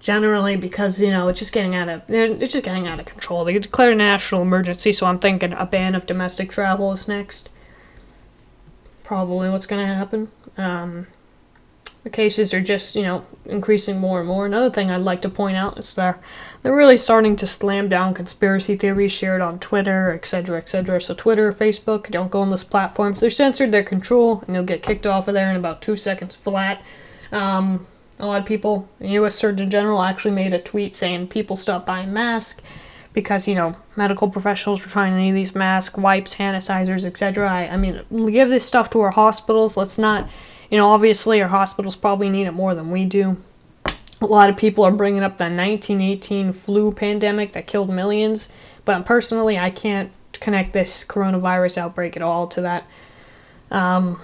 Generally, 0.00 0.56
because 0.56 1.00
you 1.00 1.10
know 1.10 1.28
it's 1.28 1.38
just 1.38 1.52
getting 1.52 1.74
out 1.74 1.88
of 1.88 2.02
it's 2.08 2.52
just 2.52 2.64
getting 2.64 2.86
out 2.86 3.00
of 3.00 3.06
control. 3.06 3.44
They 3.44 3.58
declared 3.58 3.94
a 3.94 3.96
national 3.96 4.42
emergency, 4.42 4.92
so 4.92 5.06
I'm 5.06 5.18
thinking 5.18 5.54
a 5.54 5.64
ban 5.64 5.94
of 5.94 6.04
domestic 6.04 6.50
travel 6.50 6.92
is 6.92 7.08
next. 7.08 7.48
Probably 9.02 9.48
what's 9.48 9.66
going 9.66 9.86
to 9.86 9.94
happen. 9.94 10.28
Um, 10.58 11.06
the 12.04 12.10
cases 12.10 12.52
are 12.52 12.60
just, 12.60 12.94
you 12.94 13.02
know, 13.02 13.24
increasing 13.46 13.98
more 13.98 14.20
and 14.20 14.28
more. 14.28 14.44
Another 14.44 14.70
thing 14.70 14.90
I'd 14.90 14.98
like 14.98 15.22
to 15.22 15.30
point 15.30 15.56
out 15.56 15.78
is 15.78 15.94
that 15.94 16.22
they're 16.64 16.74
really 16.74 16.96
starting 16.96 17.36
to 17.36 17.46
slam 17.46 17.88
down 17.88 18.14
conspiracy 18.14 18.74
theories 18.74 19.12
shared 19.12 19.40
on 19.40 19.60
Twitter, 19.60 20.12
etc., 20.12 20.56
etc. 20.58 21.00
So 21.00 21.14
Twitter, 21.14 21.52
Facebook, 21.52 22.10
don't 22.10 22.32
go 22.32 22.40
on 22.40 22.50
those 22.50 22.64
platforms. 22.64 23.20
They're 23.20 23.30
censored, 23.30 23.70
they're 23.70 23.84
control, 23.84 24.42
and 24.46 24.56
you'll 24.56 24.64
get 24.64 24.82
kicked 24.82 25.06
off 25.06 25.28
of 25.28 25.34
there 25.34 25.50
in 25.50 25.56
about 25.56 25.80
two 25.80 25.94
seconds 25.94 26.34
flat. 26.34 26.82
Um, 27.30 27.86
a 28.18 28.26
lot 28.26 28.40
of 28.40 28.46
people, 28.46 28.88
the 28.98 29.10
U.S. 29.10 29.36
Surgeon 29.36 29.70
General 29.70 30.02
actually 30.02 30.32
made 30.32 30.52
a 30.52 30.60
tweet 30.60 30.96
saying 30.96 31.28
people 31.28 31.56
stop 31.56 31.86
buying 31.86 32.12
masks 32.12 32.60
because 33.12 33.46
you 33.46 33.54
know 33.54 33.74
medical 33.94 34.28
professionals 34.28 34.84
are 34.84 34.90
trying 34.90 35.12
to 35.12 35.18
need 35.18 35.32
these 35.32 35.54
masks, 35.54 35.96
wipes, 35.96 36.34
sanitizers, 36.34 37.04
etc. 37.04 37.48
I, 37.48 37.68
I 37.68 37.76
mean, 37.76 38.02
give 38.10 38.48
this 38.48 38.64
stuff 38.64 38.90
to 38.90 39.02
our 39.02 39.12
hospitals. 39.12 39.76
Let's 39.76 39.98
not 39.98 40.28
you 40.70 40.78
know, 40.78 40.90
obviously, 40.90 41.40
our 41.40 41.48
hospitals 41.48 41.94
probably 41.94 42.28
need 42.30 42.46
it 42.46 42.52
more 42.52 42.74
than 42.74 42.90
we 42.90 43.04
do. 43.04 43.36
A 44.24 44.26
lot 44.26 44.48
of 44.48 44.56
people 44.56 44.84
are 44.84 44.90
bringing 44.90 45.22
up 45.22 45.36
the 45.36 45.44
1918 45.44 46.54
flu 46.54 46.92
pandemic 46.92 47.52
that 47.52 47.66
killed 47.66 47.90
millions, 47.90 48.48
but 48.86 49.04
personally, 49.04 49.58
I 49.58 49.68
can't 49.68 50.10
connect 50.32 50.72
this 50.72 51.04
coronavirus 51.04 51.76
outbreak 51.76 52.16
at 52.16 52.22
all 52.22 52.46
to 52.48 52.62
that. 52.62 52.86
Um, 53.70 54.18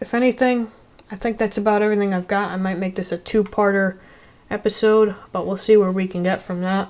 if 0.00 0.14
anything, 0.14 0.70
I 1.10 1.16
think 1.16 1.36
that's 1.36 1.58
about 1.58 1.82
everything 1.82 2.14
I've 2.14 2.28
got. 2.28 2.52
I 2.52 2.56
might 2.56 2.78
make 2.78 2.94
this 2.94 3.10
a 3.10 3.18
two 3.18 3.42
parter 3.42 3.98
episode, 4.50 5.16
but 5.32 5.48
we'll 5.48 5.56
see 5.56 5.76
where 5.76 5.90
we 5.90 6.06
can 6.06 6.22
get 6.22 6.40
from 6.40 6.60
that. 6.60 6.88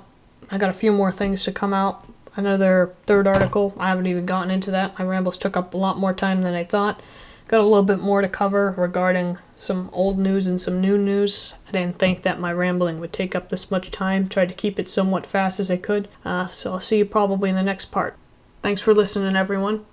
I 0.51 0.59
got 0.59 0.69
a 0.69 0.75
few 0.75 0.93
more 0.93 1.11
things 1.11 1.45
to 1.45 1.53
come 1.53 1.73
out. 1.73 2.07
Another 2.37 2.95
third 3.07 3.27
article. 3.27 3.75
I 3.79 3.89
haven't 3.89 4.07
even 4.07 4.27
gotten 4.27 4.51
into 4.51 4.71
that. 4.73 4.99
My 4.99 5.05
rambles 5.07 5.39
took 5.39 5.57
up 5.57 5.73
a 5.73 5.79
lot 5.79 5.97
more 5.97 6.13
time 6.13 6.43
than 6.43 6.53
I 6.53 6.63
thought. 6.63 7.01
Got 7.49 7.61
a 7.61 7.63
little 7.63 7.83
bit 7.83 7.99
more 7.99 8.21
to 8.21 8.29
cover 8.29 8.75
regarding 8.77 9.39
some 9.57 9.89
old 9.95 10.19
news 10.19 10.47
and 10.47 10.61
some 10.61 10.83
new 10.83 10.99
news. 10.99 11.55
I 11.67 11.73
didn't 11.73 11.99
think 11.99 12.23
that 12.23 12.39
my 12.39 12.53
rambling 12.53 13.01
would 13.01 13.13
take 13.13 13.35
up 13.35 13.49
this 13.49 13.71
much 13.71 13.91
time. 13.91 14.29
Tried 14.29 14.51
to 14.51 14.55
keep 14.55 14.79
it 14.79 14.91
somewhat 14.91 15.25
fast 15.25 15.59
as 15.59 15.71
I 15.71 15.79
could. 15.79 16.09
Uh, 16.27 16.49
so 16.49 16.73
I'll 16.73 16.81
see 16.81 16.99
you 16.99 17.07
probably 17.07 17.49
in 17.49 17.57
the 17.57 17.63
next 17.63 17.87
part. 17.87 18.17
Thanks 18.63 18.83
for 18.83 18.93
listening, 18.93 19.35
everyone. 19.35 19.87